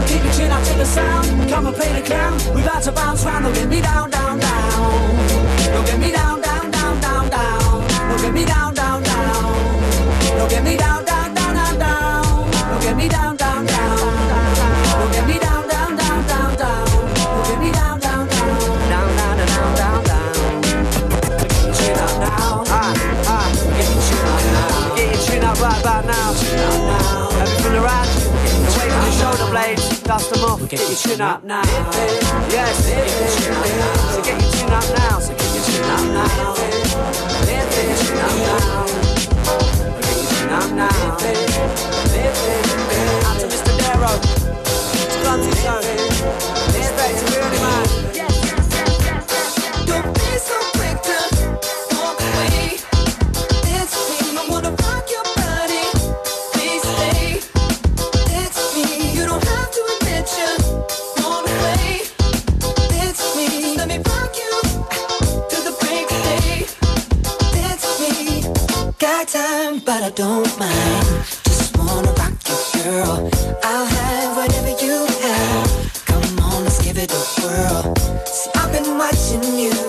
Keep 0.09 0.25
your 0.25 0.33
chin 0.35 0.51
up 0.53 0.63
to 0.65 0.75
the 0.75 0.85
sound. 0.87 1.27
Come 1.51 1.67
and 1.69 1.77
play 1.77 1.93
the 1.99 2.03
clown. 2.07 2.37
We 2.55 2.63
about 2.63 2.83
to 2.83 2.93
bounce 2.93 3.25
round. 3.25 3.45
Don't 3.45 3.55
get 3.55 3.69
me 3.69 3.81
down, 3.81 4.11
down, 4.11 4.39
down. 4.39 5.17
Don't 5.73 5.87
get 5.87 5.99
me 5.99 6.13
down, 6.13 6.41
down, 6.41 6.71
down, 6.71 7.01
down, 7.01 7.29
down. 7.31 7.89
Don't 8.11 8.23
get 8.23 8.35
me 8.35 8.45
down. 8.45 8.78
Don't 10.39 10.49
get 10.49 10.63
me 10.63 10.77
down, 10.77 11.05
down, 11.05 11.35
down, 11.35 11.53
down, 11.53 11.79
down. 11.81 12.51
Don't 12.53 12.81
get 12.81 12.97
me 12.97 13.09
down, 13.09 13.37
down, 13.37 13.67
down. 13.67 13.97
Don't 13.99 15.11
get 15.13 15.27
me 15.27 15.37
down, 15.41 15.67
down, 15.67 15.97
down, 15.97 16.27
down, 16.29 16.55
down. 16.57 16.87
Don't 16.87 17.45
get 17.49 17.59
me 17.59 17.73
down, 17.73 17.99
down, 17.99 18.29
down. 18.29 18.47
Down, 18.89 19.17
down, 19.19 19.37
down, 19.37 19.75
down, 19.75 20.05
down. 20.05 20.63
Get 21.43 21.59
your 21.65 21.75
chin 21.75 21.99
up 21.99 22.15
now. 22.23 22.63
Ah, 22.69 22.95
ah. 23.27 23.51
Get 23.77 23.89
your 23.91 24.03
chin 24.07 24.23
up 24.31 24.43
now. 24.55 24.95
Get 24.95 25.09
your 25.11 25.23
chin 25.27 25.43
up 25.43 25.59
right 25.61 25.81
about 25.81 26.05
now. 26.07 26.31
Everything 27.43 27.75
around 27.75 28.07
you. 28.15 28.31
Away 28.71 28.89
from 28.95 29.03
your 29.03 29.17
shoulder 29.19 29.51
blades. 29.51 29.85
Dust 30.03 30.31
them 30.31 30.45
off. 30.45 30.61
Get 30.69 30.79
your 30.79 30.97
chin 30.97 31.21
up 31.21 31.43
now. 31.43 31.65
Yes. 32.55 32.87
So 34.15 34.23
get 34.23 34.41
your 34.41 34.51
chin 34.55 34.71
up 34.71 34.87
now. 34.97 35.19
So 35.19 35.35
get 35.35 35.51
your 35.51 35.65
chin 35.67 35.83
up 35.83 36.07
now. 36.15 36.55
Get 37.45 37.67
your 37.75 37.97
chin 37.99 38.19
up 38.23 39.03
now. 39.03 39.08
Your 40.49 40.61
chin 40.61 40.79
up 40.79 40.91
now. 40.91 41.13
Out 43.27 43.41
to 43.41 43.47
Mr. 43.47 43.73
Darrow. 43.79 44.17
Clumsy 45.23 45.53
Zone. 45.61 45.85
Respect 46.73 47.19
to 47.19 47.25
really 47.37 47.59
man. 47.61 48.28
Got 69.19 69.27
time, 69.27 69.79
but 69.81 70.01
I 70.01 70.11
don't 70.11 70.59
mind. 70.61 71.07
Just 71.43 71.77
wanna 71.77 72.13
rock 72.13 72.35
you, 72.47 72.83
girl. 72.85 73.29
I'll 73.65 73.85
have 73.85 74.37
whatever 74.37 74.71
you 74.81 75.07
have. 75.25 76.05
Come 76.07 76.39
on, 76.39 76.63
let's 76.63 76.81
give 76.85 76.99
it 76.99 77.11
a 77.11 77.23
whirl. 77.43 77.97
See, 78.27 78.51
I've 78.55 78.71
been 78.71 78.97
watching 78.97 79.43
you, 79.59 79.88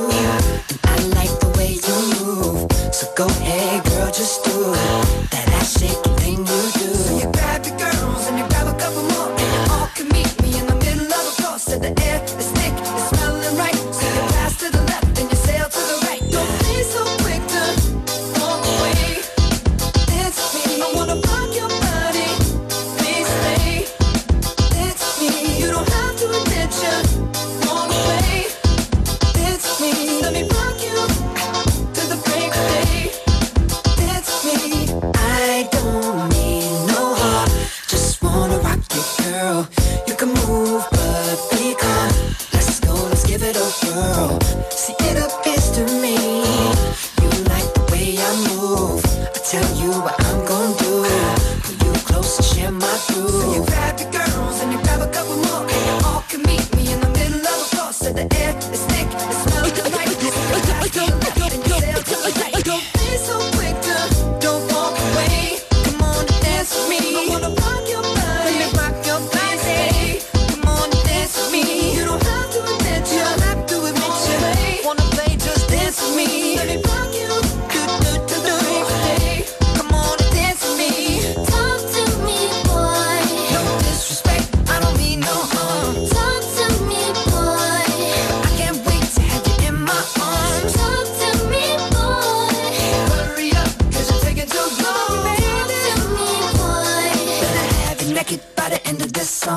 The 99.50 99.56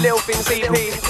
little 0.00 0.18
things 0.18 0.50
EP. 0.50 1.01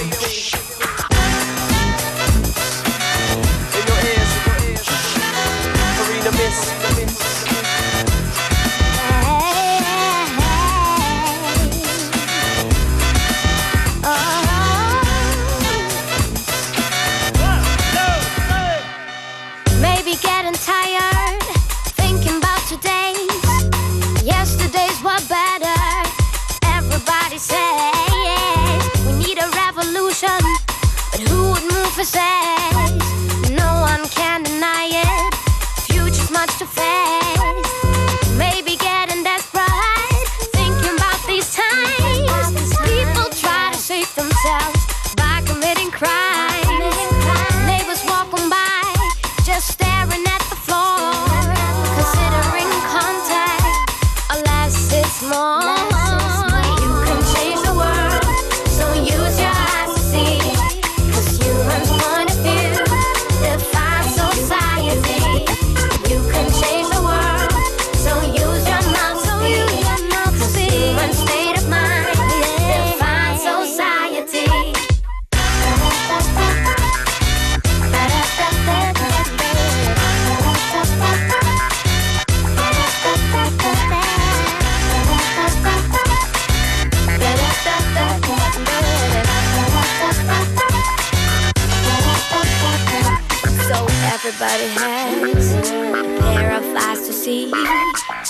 Everybody 94.63 95.33
has 95.33 95.51
a 95.51 96.21
pair 96.21 96.55
of 96.55 96.63
eyes 96.63 97.05
to 97.07 97.11
see, 97.11 97.51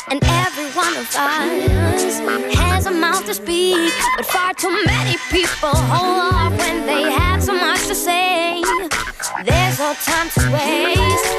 and 0.09 0.19
every 0.23 0.65
one 0.71 0.97
of 0.97 1.05
us 1.15 2.19
has 2.57 2.87
a 2.87 2.91
mouth 2.91 3.23
to 3.27 3.35
speak. 3.35 3.93
But 4.17 4.25
far 4.25 4.51
too 4.55 4.75
many 4.87 5.15
people 5.29 5.69
hold 5.69 6.33
off 6.33 6.57
when 6.57 6.87
they 6.87 7.03
have 7.11 7.43
so 7.43 7.53
much 7.53 7.85
to 7.85 7.93
say. 7.93 8.63
There's 9.45 9.77
no 9.77 9.93
time 9.93 10.29
to 10.29 10.41
waste, 10.51 11.37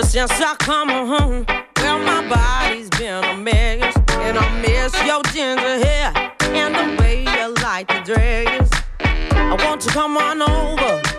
Cause 0.00 0.12
since 0.12 0.32
I 0.40 0.56
come 0.56 0.88
home, 0.88 1.44
well, 1.76 1.98
my 1.98 2.26
body's 2.26 2.88
been 2.88 3.22
a 3.22 3.36
mess. 3.36 3.94
And 4.12 4.38
I 4.38 4.60
miss 4.62 4.94
your 5.04 5.22
ginger 5.24 5.84
hair 5.84 6.32
and 6.40 6.74
the 6.74 7.02
way 7.02 7.24
you 7.24 7.54
like 7.62 7.88
to 7.88 8.02
dress. 8.02 8.70
I 9.00 9.62
want 9.62 9.84
you 9.84 9.90
to 9.90 9.94
come 9.94 10.16
on 10.16 10.40
over. 10.40 11.09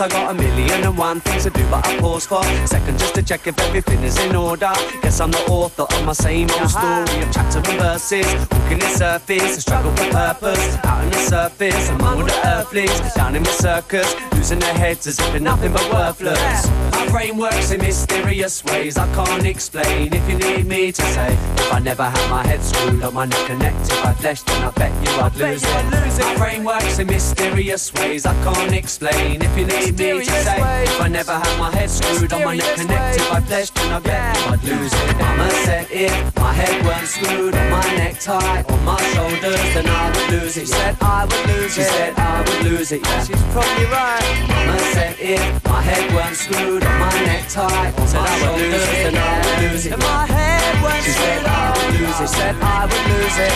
I 0.00 0.08
got 0.08 0.30
a 0.30 0.34
million 0.34 0.82
and 0.82 0.96
one 0.96 1.20
things 1.20 1.42
to 1.44 1.50
do, 1.50 1.62
but 1.68 1.86
I 1.86 1.98
pause 1.98 2.24
for 2.24 2.40
a 2.42 2.66
second 2.66 2.98
just 2.98 3.14
to 3.16 3.22
check 3.22 3.46
if 3.46 3.58
everything 3.60 4.02
is 4.02 4.18
in 4.24 4.34
order. 4.34 4.72
Guess 5.02 5.20
I'm 5.20 5.30
the 5.30 5.44
author 5.50 5.82
of 5.82 6.04
my 6.06 6.14
same 6.14 6.48
old 6.50 6.62
uh-huh. 6.62 7.04
story 7.04 7.22
of 7.22 7.32
chapter 7.32 7.58
and 7.58 7.80
verses. 7.80 8.26
Walking 8.50 8.78
the 8.78 8.88
surface, 8.88 9.58
a 9.58 9.60
struggle 9.60 9.94
for 9.96 10.10
purpose. 10.10 10.76
Out 10.84 11.04
on 11.04 11.10
the 11.10 11.18
surface, 11.18 11.90
among 11.90 12.20
all 12.20 12.26
the 12.26 12.48
earthlings. 12.48 13.14
Down 13.14 13.36
in 13.36 13.42
my 13.42 13.50
circus, 13.50 14.14
losing 14.32 14.58
their 14.58 14.74
heads 14.74 15.06
as 15.06 15.18
if 15.18 15.30
they're 15.32 15.40
nothing 15.40 15.72
but 15.72 15.92
worthless. 15.92 16.89
Brain 17.10 17.36
works 17.36 17.72
in 17.72 17.80
mysterious 17.80 18.64
ways 18.64 18.96
I 18.96 19.12
can't 19.14 19.44
explain. 19.44 20.12
If 20.12 20.30
you 20.30 20.38
need 20.38 20.66
me 20.66 20.92
to 20.92 21.02
say, 21.02 21.32
if 21.32 21.72
I 21.72 21.80
never 21.80 22.04
had 22.04 22.30
my 22.30 22.46
head 22.46 22.62
screwed 22.62 23.02
on 23.02 23.14
my 23.14 23.24
neck 23.24 23.46
connected 23.46 24.02
by 24.02 24.12
flesh, 24.14 24.42
then 24.42 24.62
I 24.64 24.70
bet 24.70 24.92
you 25.02 25.10
I'd 25.20 25.34
lose 25.34 25.62
it. 25.64 26.20
My 26.20 26.36
brain 26.36 26.64
works 26.64 26.98
in 27.00 27.08
mysterious 27.08 27.92
ways 27.94 28.26
I 28.26 28.34
can't 28.44 28.72
explain. 28.72 29.42
If 29.42 29.58
you 29.58 29.66
need 29.66 29.98
me 29.98 30.24
to 30.24 30.30
say, 30.30 30.84
if 30.84 31.00
I 31.00 31.08
never 31.08 31.32
had 31.32 31.58
my 31.58 31.70
head 31.74 31.90
screwed 31.90 32.32
on 32.32 32.44
my 32.44 32.56
neck 32.56 32.76
connected 32.76 33.28
by 33.28 33.40
flesh, 33.40 33.70
then 33.70 33.92
I 33.92 33.98
bet 33.98 34.36
you 34.36 34.52
I'd 34.52 34.64
lose 34.64 34.92
it. 34.94 35.18
Mama 35.18 35.50
said 35.66 35.86
if 35.90 36.36
my 36.36 36.52
head 36.52 36.86
weren't 36.86 37.08
screwed 37.08 37.54
on 37.56 37.70
my 37.70 37.94
necktie, 37.96 38.62
on 38.62 38.84
my 38.84 39.02
shoulders, 39.12 39.74
then 39.74 39.86
I 39.88 40.06
would 40.14 40.40
lose 40.40 40.56
it. 40.56 40.60
She 40.60 40.66
said 40.66 40.96
I 41.00 41.24
would 41.24 41.46
lose 41.48 41.76
it. 41.76 41.82
She 41.82 41.82
said 41.82 42.14
I 42.16 42.40
would 42.40 42.62
lose 42.64 42.92
it. 42.92 43.04
Yeah, 43.04 43.24
she's 43.24 43.42
probably 43.50 43.86
right. 43.86 44.46
Mama 44.48 44.78
said 44.94 45.16
if 45.18 45.64
my 45.64 45.82
head 45.82 46.14
weren't 46.14 46.36
screwed 46.36 46.84
on 46.84 46.99
my 47.00 47.16
necktie, 47.24 47.64
on 47.64 48.08
my 48.12 48.28
shoulders, 48.38 48.86
then 49.00 49.16
I 49.16 49.40
would 49.40 49.58
lose 49.64 49.86
it. 49.86 49.92
If 49.96 50.00
my 50.04 50.26
head 50.28 50.74
weren't 50.84 51.02
she 51.04 51.12
said 51.16 51.44
I 51.48 51.72
would 51.72 51.96
lose 51.96 52.20
it. 52.20 52.28
Said 52.28 52.56
I 52.60 52.84
would 52.84 53.04
lose 53.08 53.38
it. 53.40 53.54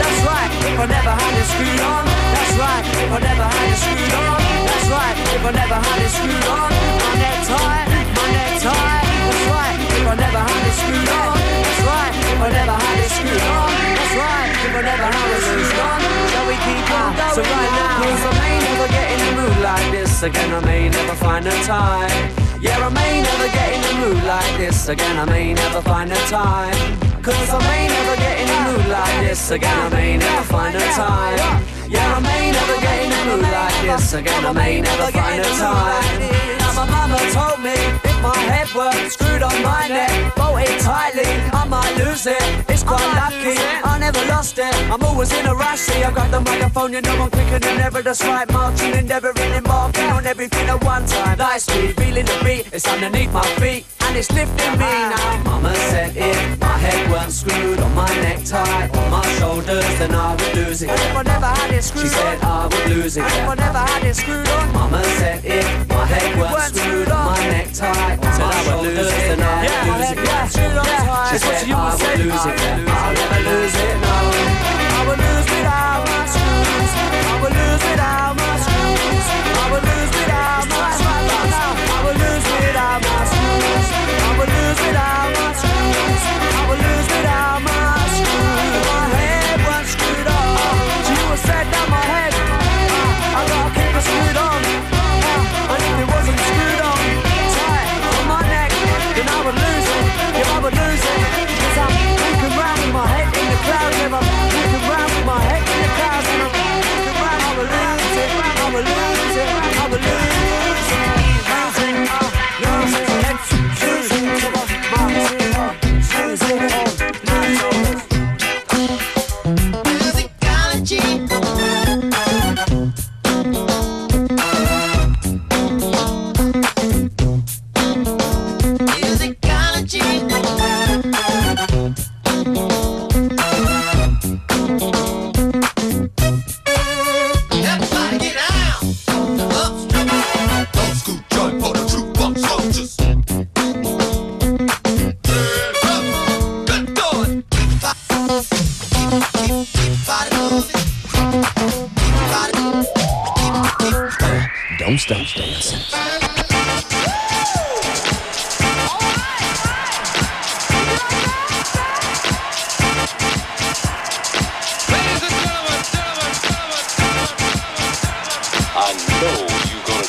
That's 0.00 0.20
right. 0.24 0.50
If 0.64 0.80
I 0.80 0.86
never 0.88 1.12
had 1.12 1.34
it 1.36 1.46
screwed 1.52 1.82
on. 1.84 2.04
That's 2.32 2.54
right. 2.56 2.84
If 3.04 3.12
I 3.12 3.18
never 3.20 3.46
had 3.52 3.68
it 3.68 3.78
screwed 3.84 4.16
on. 4.16 4.40
That's 4.64 4.88
right. 4.88 5.16
If 5.36 5.44
I 5.44 5.50
never 5.52 5.78
had 5.84 6.00
it 6.00 6.12
screwed 6.16 6.48
on. 6.56 6.70
My 6.72 7.12
necktie, 7.20 7.84
my 8.16 8.26
necktie. 8.32 9.04
That's 9.28 9.44
right. 9.52 9.76
If 9.96 10.06
I 10.08 10.14
never 10.16 10.40
had 10.40 10.64
it 10.64 10.74
screwed 10.80 11.10
on. 11.12 11.36
That's 11.36 11.82
right. 11.84 12.12
If 12.16 12.40
I 12.40 12.48
never 12.56 12.76
had 12.80 12.98
it 13.04 13.10
screwed 13.12 13.44
on. 13.44 13.70
That's 14.00 14.14
right. 14.16 14.48
If 14.64 14.72
I 14.72 14.82
never 14.88 15.08
had 15.12 15.30
it 15.36 15.42
screwed 15.44 15.80
on. 15.84 16.00
Shall 16.32 16.46
we 16.48 16.56
keep 16.64 16.88
on 16.96 17.10
going 17.16 17.34
So 17.36 17.42
right 17.44 17.72
now, 17.76 18.00
cause 18.00 18.24
I 18.24 18.32
may 18.40 18.56
never 18.64 18.88
get 18.88 19.06
in 19.12 19.20
the 19.20 19.32
mood 19.36 19.56
like 19.60 19.86
this 19.92 20.12
again. 20.24 20.50
I 20.56 20.60
may 20.64 20.88
never 20.88 21.14
find 21.20 21.44
the 21.44 21.52
time. 21.68 22.45
Yeah, 22.66 22.86
I 22.86 22.88
may 22.90 23.22
never 23.22 23.48
get 23.56 23.68
in 23.76 23.80
the 23.86 23.94
mood 24.02 24.24
like 24.24 24.56
this 24.58 24.88
again. 24.88 25.16
I 25.18 25.24
may 25.24 25.54
never 25.54 25.80
find 25.82 26.10
the 26.10 26.20
time. 26.26 26.74
Cause 27.22 27.50
I 27.54 27.58
may 27.70 27.86
never 27.86 28.16
get 28.16 28.36
in 28.42 28.48
the 28.50 28.60
mood 28.66 28.86
like 28.90 29.18
this 29.28 29.50
again. 29.52 29.78
I 29.86 29.88
may 29.90 30.16
never 30.16 30.42
find 30.50 30.74
the 30.74 30.80
time. 30.98 31.62
Yeah, 31.88 32.16
I 32.16 32.20
may 32.20 32.50
never 32.50 32.76
get 32.82 32.98
in 33.04 33.10
the 33.14 33.22
mood 33.26 33.46
like 33.58 33.78
this 33.86 34.14
again. 34.14 34.44
I 34.44 34.52
may 34.52 34.80
never 34.80 35.12
find 35.12 35.38
the 35.44 35.50
time. 35.62 36.18
Now 36.58 36.72
my 36.78 36.86
mama 36.90 37.18
told 37.30 37.62
me 37.62 38.15
my 38.22 38.36
head 38.36 38.68
were 38.74 38.92
screwed 39.10 39.42
on 39.42 39.62
my 39.62 39.88
neck, 39.88 40.34
bolted 40.36 40.80
tightly, 40.80 41.26
I 41.52 41.64
might 41.68 41.94
lose 41.96 42.26
it. 42.26 42.42
It's 42.68 42.82
quite 42.82 43.06
lucky, 43.14 43.56
I 43.84 43.98
never 43.98 44.24
lost 44.26 44.58
it. 44.58 44.74
I'm 44.90 45.02
always 45.02 45.32
in 45.32 45.46
a 45.46 45.54
rush. 45.54 45.80
See, 45.80 46.02
I 46.02 46.10
got 46.10 46.30
the 46.30 46.40
microphone, 46.40 46.92
you 46.92 47.00
know 47.00 47.16
I'm 47.22 47.30
quicker 47.30 47.58
than 47.58 47.80
ever. 47.80 48.02
That's 48.02 48.22
right, 48.24 48.50
marching, 48.52 48.94
endeavoring, 48.94 49.52
embarking 49.52 50.10
on 50.10 50.26
everything 50.26 50.68
at 50.68 50.82
one 50.84 51.06
time. 51.06 51.38
Light 51.38 51.60
speed, 51.60 51.96
feeling 51.96 52.26
the 52.26 52.38
beat, 52.44 52.72
it's 52.72 52.86
underneath 52.88 53.32
my 53.32 53.46
feet, 53.60 53.86
and 54.00 54.16
it's 54.16 54.30
lifting 54.32 54.72
me 54.72 54.92
now. 55.12 55.42
Mama 55.44 55.74
said 55.90 56.16
if 56.16 56.60
my 56.60 56.78
head 56.78 57.10
weren't 57.10 57.32
screwed 57.32 57.78
on 57.80 57.94
my 57.94 58.08
necktie, 58.20 58.88
on 58.88 59.10
my 59.10 59.26
shoulders, 59.38 59.84
then 59.98 60.14
I 60.14 60.32
would 60.34 60.54
lose 60.54 60.82
it. 60.82 60.90
If 60.90 61.16
I 61.16 61.22
never 61.22 61.46
had 61.46 61.70
it 61.72 61.82
screwed 61.82 62.04
she 62.04 62.08
said 62.08 62.38
I 62.42 62.66
would 62.66 62.88
lose 62.96 63.16
it. 63.16 63.24
If 63.24 63.48
I 63.48 63.54
never 63.54 63.78
had 63.78 64.04
it 64.04 64.14
screwed 64.14 64.48
on, 64.48 64.72
Mama 64.72 65.02
said 65.18 65.44
if 65.44 65.88
my 65.88 66.04
head 66.06 66.38
weren't 66.38 66.74
screwed 66.74 67.08
on 67.08 67.26
my 67.26 67.38
necktie, 67.48 68.05
then 68.14 68.40
I 68.40 68.80
would 68.82 69.15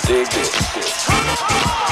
Dig 0.07 0.25
this. 0.29 1.86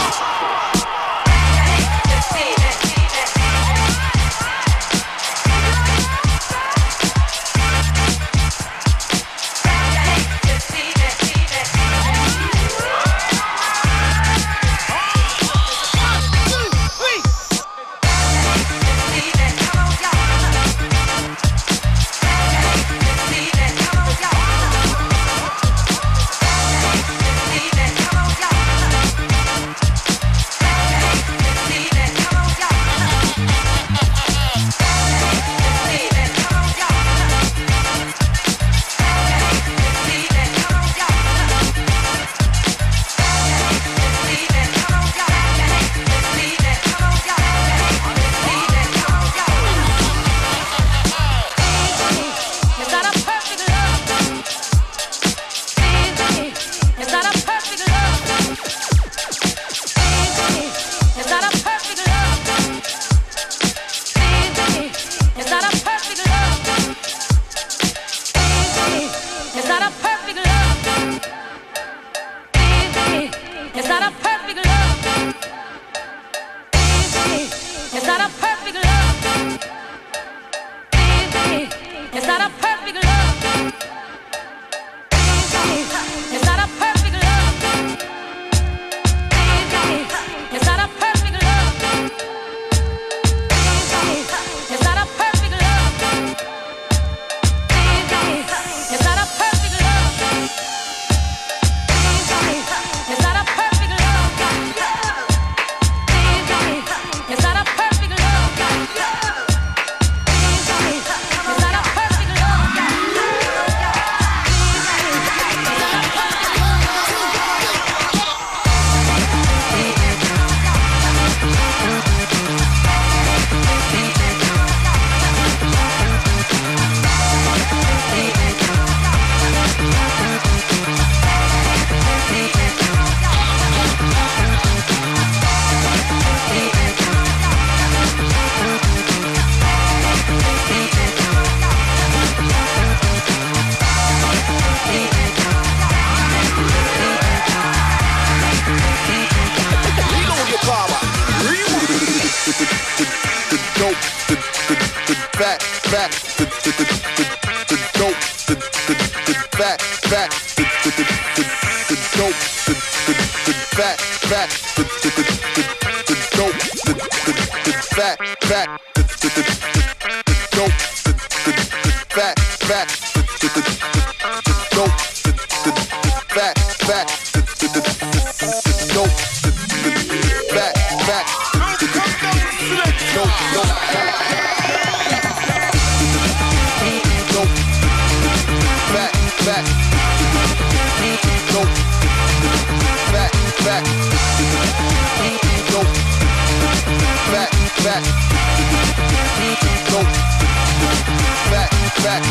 Back. 202.06 202.22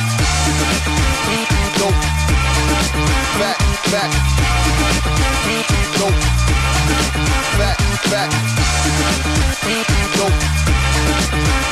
Go. 1.81 1.91
Back. 3.41 3.59
Back. 3.91 4.11
Go. 5.99 6.09
Back. 7.59 7.79
Back. 8.09 8.31
Go. 10.16 10.29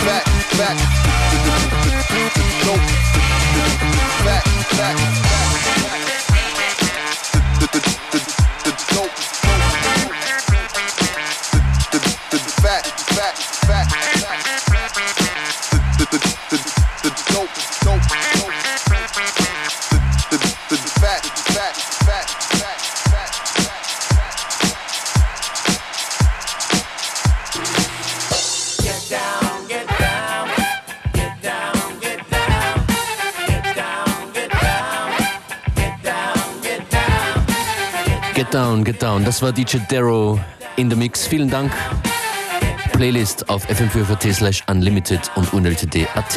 Back. 0.05 0.25
Back. 0.59 0.92
War 39.43 39.53
DJ 39.53 39.79
Darrow 39.89 40.39
in 40.77 40.89
the 40.89 40.95
Mix. 40.95 41.27
Vielen 41.27 41.51
Dank. 41.51 41.73
Playlist 42.93 43.49
auf 43.49 43.69
fm4.at 43.69 44.23
slash 44.33 44.63
unlimited 44.69 45.21
und 45.35 45.53
unltd.at. 45.53 46.37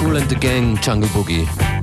Cool 0.00 0.16
and 0.16 0.30
the 0.30 0.36
Gang, 0.36 0.78
Jungle 0.80 1.08
Boogie. 1.08 1.75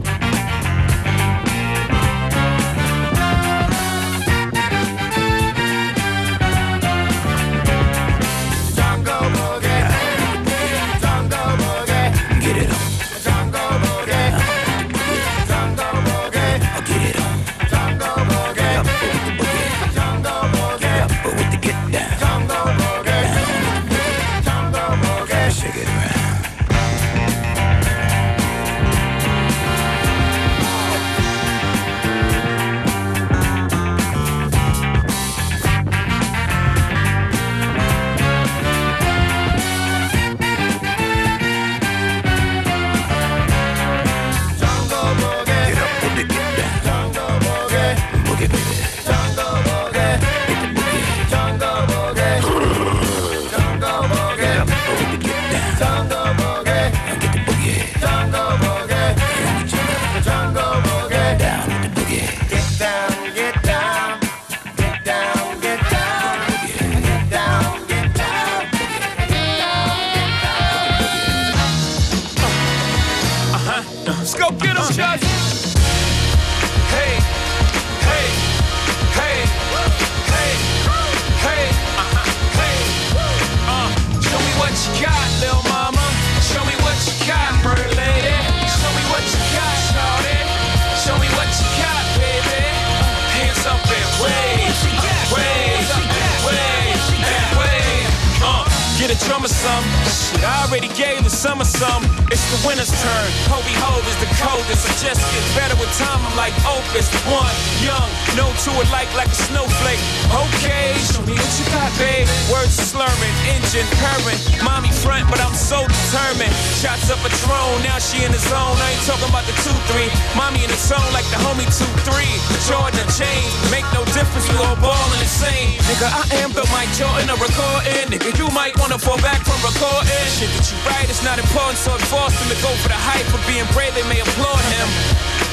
Lord 131.94 132.10
forced 132.10 132.42
him 132.42 132.50
to 132.50 132.58
go 132.66 132.74
for 132.82 132.90
the 132.90 132.98
hype, 132.98 133.30
but 133.30 133.38
being 133.46 133.70
brave, 133.70 133.94
they 133.94 134.02
may 134.10 134.18
applaud 134.18 134.66
him. 134.74 134.90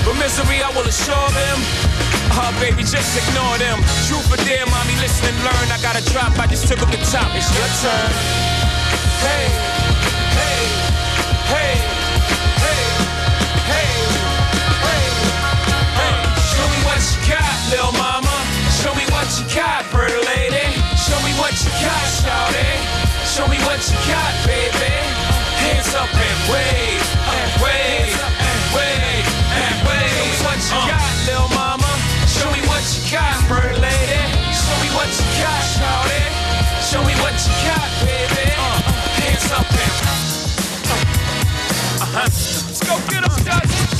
But 0.08 0.16
misery, 0.16 0.64
I 0.64 0.72
will 0.72 0.88
assure 0.88 1.28
them. 1.36 1.58
Ah, 2.32 2.48
oh, 2.48 2.52
baby, 2.56 2.80
just 2.80 3.12
ignore 3.12 3.60
them. 3.60 3.76
True 4.08 4.24
for 4.24 4.40
dear, 4.48 4.64
mommy, 4.72 4.96
listen 5.04 5.28
and 5.28 5.36
learn. 5.44 5.68
I 5.68 5.76
got 5.84 6.00
to 6.00 6.04
drop, 6.08 6.32
I 6.40 6.48
just 6.48 6.64
took 6.64 6.80
up 6.80 6.88
the 6.88 6.96
top. 7.12 7.28
It's 7.36 7.44
your 7.52 7.68
turn. 7.84 8.08
Hey, 9.20 9.52
hey, 10.32 10.64
hey, 11.52 11.72
hey, 12.56 12.84
hey, 13.68 13.88
hey. 14.80 15.04
Show 16.56 16.66
me 16.72 16.80
what 16.88 17.04
you 17.04 17.20
got, 17.28 17.52
little 17.68 17.92
mama. 18.00 18.32
Show 18.80 18.96
me 18.96 19.04
what 19.12 19.28
you 19.36 19.44
got, 19.52 19.84
pretty 19.92 20.16
lady. 20.24 20.72
Show 20.96 21.20
me 21.20 21.36
what 21.36 21.52
you 21.52 21.68
got, 21.84 22.04
shawty. 22.16 22.72
Show 23.28 23.44
me 23.44 23.60
what 23.68 23.84
you 23.92 23.98
got, 24.08 24.32
baby 24.48 25.19
hands 25.60 25.92
up 25.94 26.08
and 26.08 26.40
wave, 26.48 27.04
and 27.36 27.52
wave, 27.60 28.16
and 28.16 28.62
wave, 28.72 29.26
and 29.60 29.76
wave. 29.84 30.08
Show 30.08 30.24
me 30.24 30.38
what 30.48 30.60
you 30.64 30.80
uh. 30.80 30.88
got, 30.88 31.12
little 31.28 31.50
mama. 31.52 31.92
Show 32.24 32.48
me 32.50 32.60
what 32.70 32.84
you 32.94 33.02
got, 33.12 33.36
bird 33.48 33.76
lady. 33.76 34.22
Show 34.56 34.76
me 34.80 34.88
what 34.96 35.10
you 35.12 35.26
got, 35.40 35.62
shawty. 35.76 36.22
Show 36.88 37.02
me 37.04 37.14
what 37.20 37.36
you 37.36 37.52
got, 37.68 37.88
baby. 38.04 38.46
Uh. 38.56 38.80
Hands 39.20 39.48
up 39.52 39.68
and 39.68 39.96
uh. 40.00 41.04
huh. 42.08 42.24
Let's 42.24 42.80
go 42.80 42.94
get 43.08 43.22
them, 43.22 43.36
Dutch. 43.44 43.90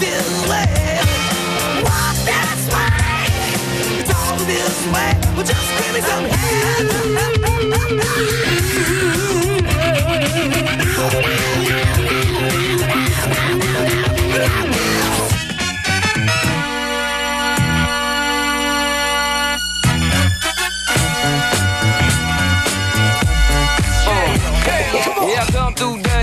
Way. 0.02 0.08
Walk 1.84 2.16
this 2.26 2.62
way. 2.74 4.02
Talk 4.04 4.38
this 4.48 4.86
way. 4.92 5.12
Well, 5.36 5.46
just 5.46 5.62
give 5.78 5.94
me 5.94 6.00
some 6.00 6.26
Yeah, 14.34 14.62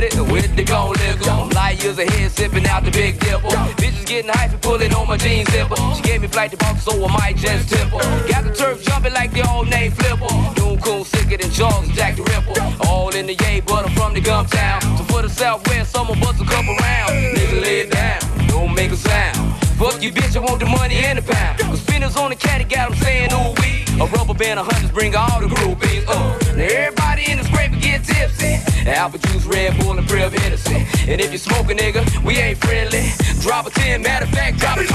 with 0.01 0.55
the 0.55 0.63
gold 0.63 0.97
liquor. 0.99 1.55
Light 1.55 1.83
years 1.83 1.99
ahead, 1.99 2.31
sipping 2.31 2.65
out 2.67 2.83
the 2.83 2.91
big 2.91 3.19
dipper. 3.19 3.49
Bitches 3.79 4.05
getting 4.07 4.31
hyped, 4.31 4.61
pulling 4.61 4.93
on 4.93 5.07
my 5.07 5.17
jeans 5.17 5.49
zipper. 5.51 5.75
She 5.95 6.01
gave 6.03 6.21
me 6.21 6.27
flight 6.27 6.51
to 6.51 6.57
Boston, 6.57 6.93
so 6.93 7.05
I 7.05 7.11
might 7.11 7.35
just 7.35 7.69
tip 7.69 7.89
her. 7.89 8.27
Got 8.27 8.43
the 8.45 8.53
turf 8.53 8.81
jumping 8.83 9.13
like 9.13 9.33
the 9.33 9.47
old 9.51 9.69
name 9.69 9.91
Flipper. 9.91 10.27
Doom 10.55 10.79
cool, 10.79 11.03
sicker 11.03 11.37
than 11.37 11.51
Charles 11.51 11.85
and 11.85 11.93
Jack 11.93 12.15
the 12.15 12.23
Ripper. 12.23 12.87
All 12.87 13.09
in 13.15 13.27
the 13.27 13.35
yay, 13.35 13.59
but 13.59 13.85
I'm 13.85 13.91
from 13.95 14.13
the 14.13 14.21
gum 14.21 14.45
town. 14.45 14.81
So 14.97 15.03
for 15.03 15.21
the 15.21 15.29
southwest, 15.29 15.91
someone 15.91 16.19
bust 16.19 16.41
a 16.41 16.45
couple 16.45 16.75
rounds. 16.75 17.11
Nigga, 17.11 17.61
lay 17.61 17.79
it 17.81 17.91
down, 17.91 18.47
don't 18.47 18.73
make 18.73 18.91
a 18.91 18.97
sound. 18.97 19.68
Fuck 19.79 20.03
you, 20.03 20.11
bitch, 20.11 20.35
I 20.35 20.39
want 20.39 20.59
the 20.59 20.65
money 20.65 20.95
and 20.95 21.17
the 21.17 21.21
pound. 21.21 21.57
Cause 21.57 21.79
spinners 21.79 22.17
on 22.17 22.31
the 22.31 22.35
caddy 22.35 22.65
got 22.65 22.91
'em 22.91 22.97
saying, 22.97 23.31
ooh, 23.31 23.53
wee. 23.61 23.85
A 24.03 24.05
rubber 24.07 24.33
band 24.33 24.59
of 24.59 24.67
hundreds 24.67 24.91
bring 24.91 25.15
all 25.15 25.39
the 25.39 25.47
groupies. 25.47 26.03
Uh. 26.05 26.37
Now 26.57 26.63
everybody 26.65 27.31
in 27.31 27.37
the 27.37 27.45
scraper 27.45 27.77
get 27.77 28.03
tipsy. 28.03 28.59
Apple 28.85 29.19
juice, 29.19 29.45
Red 29.45 29.79
Bull, 29.79 29.97
and 29.97 30.05
Prev 30.05 30.37
Hennessy. 30.37 30.85
And 31.09 31.21
if 31.21 31.31
you 31.31 31.37
smoke 31.37 31.71
a 31.71 31.73
nigga, 31.73 32.03
we 32.25 32.35
ain't 32.35 32.57
friendly. 32.57 33.09
Drop 33.39 33.67
a 33.67 33.69
10, 33.69 34.01
matter 34.01 34.25
of 34.25 34.31
fact, 34.31 34.59
drop 34.59 34.79
a 34.79 34.83
20. 34.83 34.89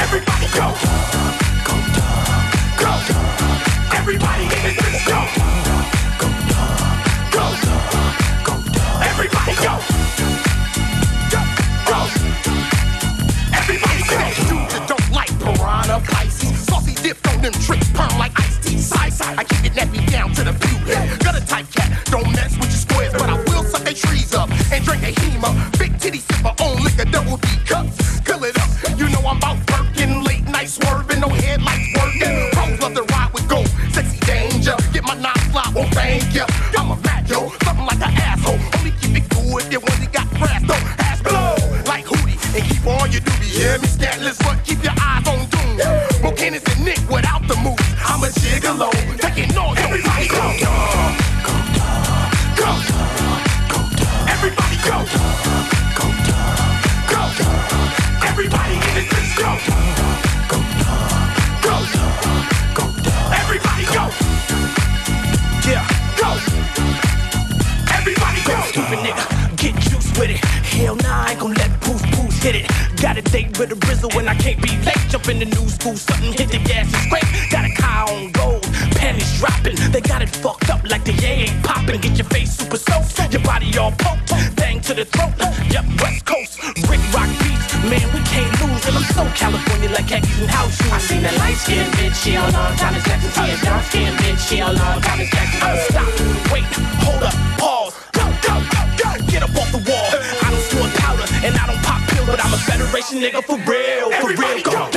Everybody 0.00 0.46
go. 0.56 0.72
Go. 1.68 1.74
Go. 2.80 2.92
Everybody 3.92 4.44
in 4.44 4.48
this 4.48 4.76
bitch 4.80 5.06
go. 5.06 5.20
Go. 5.36 5.43
Them 17.44 17.52
tricks, 17.60 17.88
perm 17.90 18.18
like 18.18 18.32
iced 18.40 18.62
tea. 18.62 18.78
Side 18.78 19.12
side, 19.12 19.38
I 19.38 19.44
keep 19.44 19.64
it 19.64 19.72
nappy 19.72 20.00
down 20.10 20.32
to 20.32 20.44
the 20.44 20.52
pubes. 20.52 21.18
Gutter 21.18 21.44
type 21.44 21.66
cat, 21.72 21.90
don't 22.06 22.30
mess 22.32 22.56
with 22.56 22.70
your 22.72 22.82
squares, 22.86 23.12
but 23.12 23.28
I 23.28 23.36
will 23.36 23.64
suck 23.64 23.82
they 23.82 23.92
trees 23.92 24.34
up 24.34 24.48
and 24.72 24.84
drink 24.84 25.02
a 25.02 25.12
hema. 25.12 25.50
Big 25.78 25.98
titty 26.00 26.20
sipper 26.20 26.58
on 26.60 26.82
liquor, 26.82 27.04
double 27.04 27.36
D 27.36 27.48
cups. 27.66 28.20
Fill 28.20 28.44
it 28.44 28.56
up, 28.56 28.70
you 28.98 29.08
know 29.10 29.20
I'm 29.28 29.36
about 29.36 29.58
working. 29.70 30.24
Late 30.24 30.44
night 30.48 30.68
swerving, 30.70 31.20
no 31.20 31.28
headlights 31.28 31.92
working. 31.96 32.50
Pros 32.52 32.80
love 32.80 32.94
to 32.94 33.02
ride 33.12 33.30
with 33.34 33.46
gold, 33.48 33.68
sexy 33.92 34.18
danger. 34.20 34.76
Get 34.92 35.04
my 35.04 35.14
nine 35.14 35.44
slot, 35.52 35.74
won't 35.74 35.92
thank 35.92 36.34
ya. 36.34 36.46
I'm 36.78 36.92
a 36.92 36.96
mad 37.02 37.28
yo, 37.28 37.52
something 37.62 37.84
like 37.84 38.00
an 38.00 38.12
asshole. 38.24 38.58
Only 38.78 38.92
keep 39.00 39.16
it 39.20 39.28
cool 39.30 39.58
if 39.58 39.70
you 39.70 39.80
only 39.92 40.06
got 40.06 40.28
brass 40.40 40.62
though. 40.64 40.84
Ass 41.04 41.20
blow 41.20 41.56
like 41.84 42.06
Hootie 42.06 42.40
and 42.56 42.64
keep 42.64 42.86
on 42.86 43.12
your 43.12 43.20
doobie. 43.20 43.52
Hear 43.52 43.78
me, 43.80 43.88
Everybody 48.66 48.86
go. 48.86 49.74
Go, 49.76 51.52
go, 52.56 52.72
go, 53.58 53.80
everybody 54.26 54.76
go. 54.82 55.04
Go, 60.48 60.58
go, 62.74 62.84
go. 62.84 62.84
Everybody 63.32 63.84
go. 63.84 64.04
Yeah, 65.68 65.84
go. 66.16 66.30
Everybody 67.92 68.40
go. 68.44 68.54
Stupid 68.68 68.98
nigga, 69.04 69.24
get 69.56 69.74
juice 69.76 70.10
with 70.18 70.30
it. 70.30 70.38
Hell 70.38 70.96
nah, 70.96 71.24
I 71.26 71.32
ain't 71.32 71.40
gon' 71.40 71.52
let 71.52 71.70
poof 71.82 72.00
poofs 72.02 72.42
hit 72.42 72.56
it. 72.56 72.83
Got 73.04 73.18
a 73.18 73.22
date 73.36 73.58
with 73.58 73.70
a 73.70 73.74
brizzle 73.76 74.08
when 74.16 74.26
I 74.26 74.34
can't 74.34 74.56
be 74.62 74.70
late. 74.80 74.96
Jump 75.10 75.28
in 75.28 75.38
the 75.38 75.44
new 75.44 75.68
school, 75.68 75.94
something 75.94 76.32
hit 76.32 76.48
the 76.48 76.56
gas 76.64 76.88
and 76.88 77.04
scrape. 77.04 77.28
Got 77.52 77.68
a 77.68 77.72
car 77.76 78.08
on 78.08 78.32
gold, 78.32 78.62
panties 78.96 79.28
dropping. 79.38 79.76
They 79.92 80.00
got 80.00 80.22
it 80.22 80.30
fucked 80.30 80.70
up 80.70 80.80
like 80.88 81.04
the 81.04 81.12
yay 81.20 81.52
ain't 81.52 81.62
popping. 81.62 82.00
Get 82.00 82.16
your 82.16 82.24
face 82.32 82.56
super 82.56 82.78
soaked, 82.78 83.30
your 83.30 83.42
body 83.42 83.68
all 83.76 83.92
poked. 83.92 84.32
Bang 84.56 84.80
to 84.88 84.94
the 84.94 85.04
throat, 85.04 85.36
yep, 85.68 85.84
West 86.00 86.24
Coast. 86.24 86.56
Rick 86.88 87.04
Rock 87.12 87.28
beats, 87.44 87.76
man, 87.84 88.08
we 88.08 88.24
can't 88.24 88.48
lose. 88.64 88.80
And 88.88 88.96
I'm 88.96 89.04
so 89.12 89.28
California 89.36 89.90
like 89.90 90.08
khakis 90.08 90.40
and 90.40 90.48
house 90.48 90.72
shoes. 90.72 90.90
I 90.90 90.98
seen 90.98 91.22
that 91.28 91.36
light 91.36 91.60
skinned 91.60 91.92
bitch, 92.00 92.16
she 92.16 92.36
on 92.40 92.54
all 92.56 92.72
time 92.80 92.96
is 92.96 93.04
Jackson. 93.04 93.30
See 93.36 93.50
a 93.52 93.56
dark 93.60 93.84
skinned 93.84 94.16
bitch, 94.16 94.40
she 94.48 94.62
on 94.62 94.80
all 94.80 94.98
time 95.04 95.20
is 95.20 95.28
Jackson. 95.28 95.60
Stop, 95.92 96.08
wait, 96.48 96.64
hold 97.04 97.22
up, 97.22 97.36
nigga 103.20 103.42
for 103.44 103.56
real, 103.70 104.10
for 104.20 104.28
real. 104.28 104.62
Go, 104.62 104.72
go, 104.72 104.88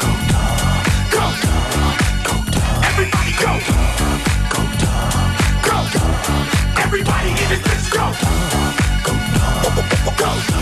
go, 0.00 0.10
go, 1.12 1.26
go, 2.24 2.36
everybody 2.84 3.32
go, 3.40 3.52
go, 4.52 4.62
go, 5.68 5.76
everybody 6.82 7.30
in 7.30 7.48
this 7.50 7.60
bitch 7.60 7.92
go, 7.92 8.06
go, 9.04 9.12
go, 9.62 10.12
go, 10.18 10.34
everybody 10.48 10.55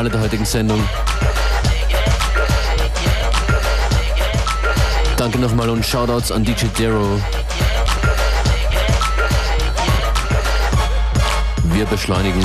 Finale 0.00 0.10
der 0.12 0.20
heutigen 0.22 0.46
Sendung. 0.46 0.82
Danke 5.18 5.38
nochmal 5.38 5.68
und 5.68 5.84
Shoutouts 5.84 6.32
an 6.32 6.42
DJ 6.42 6.68
Dero. 6.78 7.20
Wir 11.64 11.84
beschleunigen. 11.84 12.42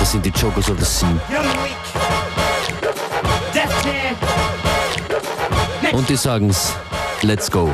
Das 0.00 0.10
sind 0.10 0.26
die 0.26 0.30
Jokers 0.30 0.68
of 0.68 0.80
the 0.80 0.84
Sea. 0.84 1.08
Und 5.92 6.08
die 6.08 6.16
sagen's, 6.16 6.72
let's 7.22 7.48
go. 7.48 7.72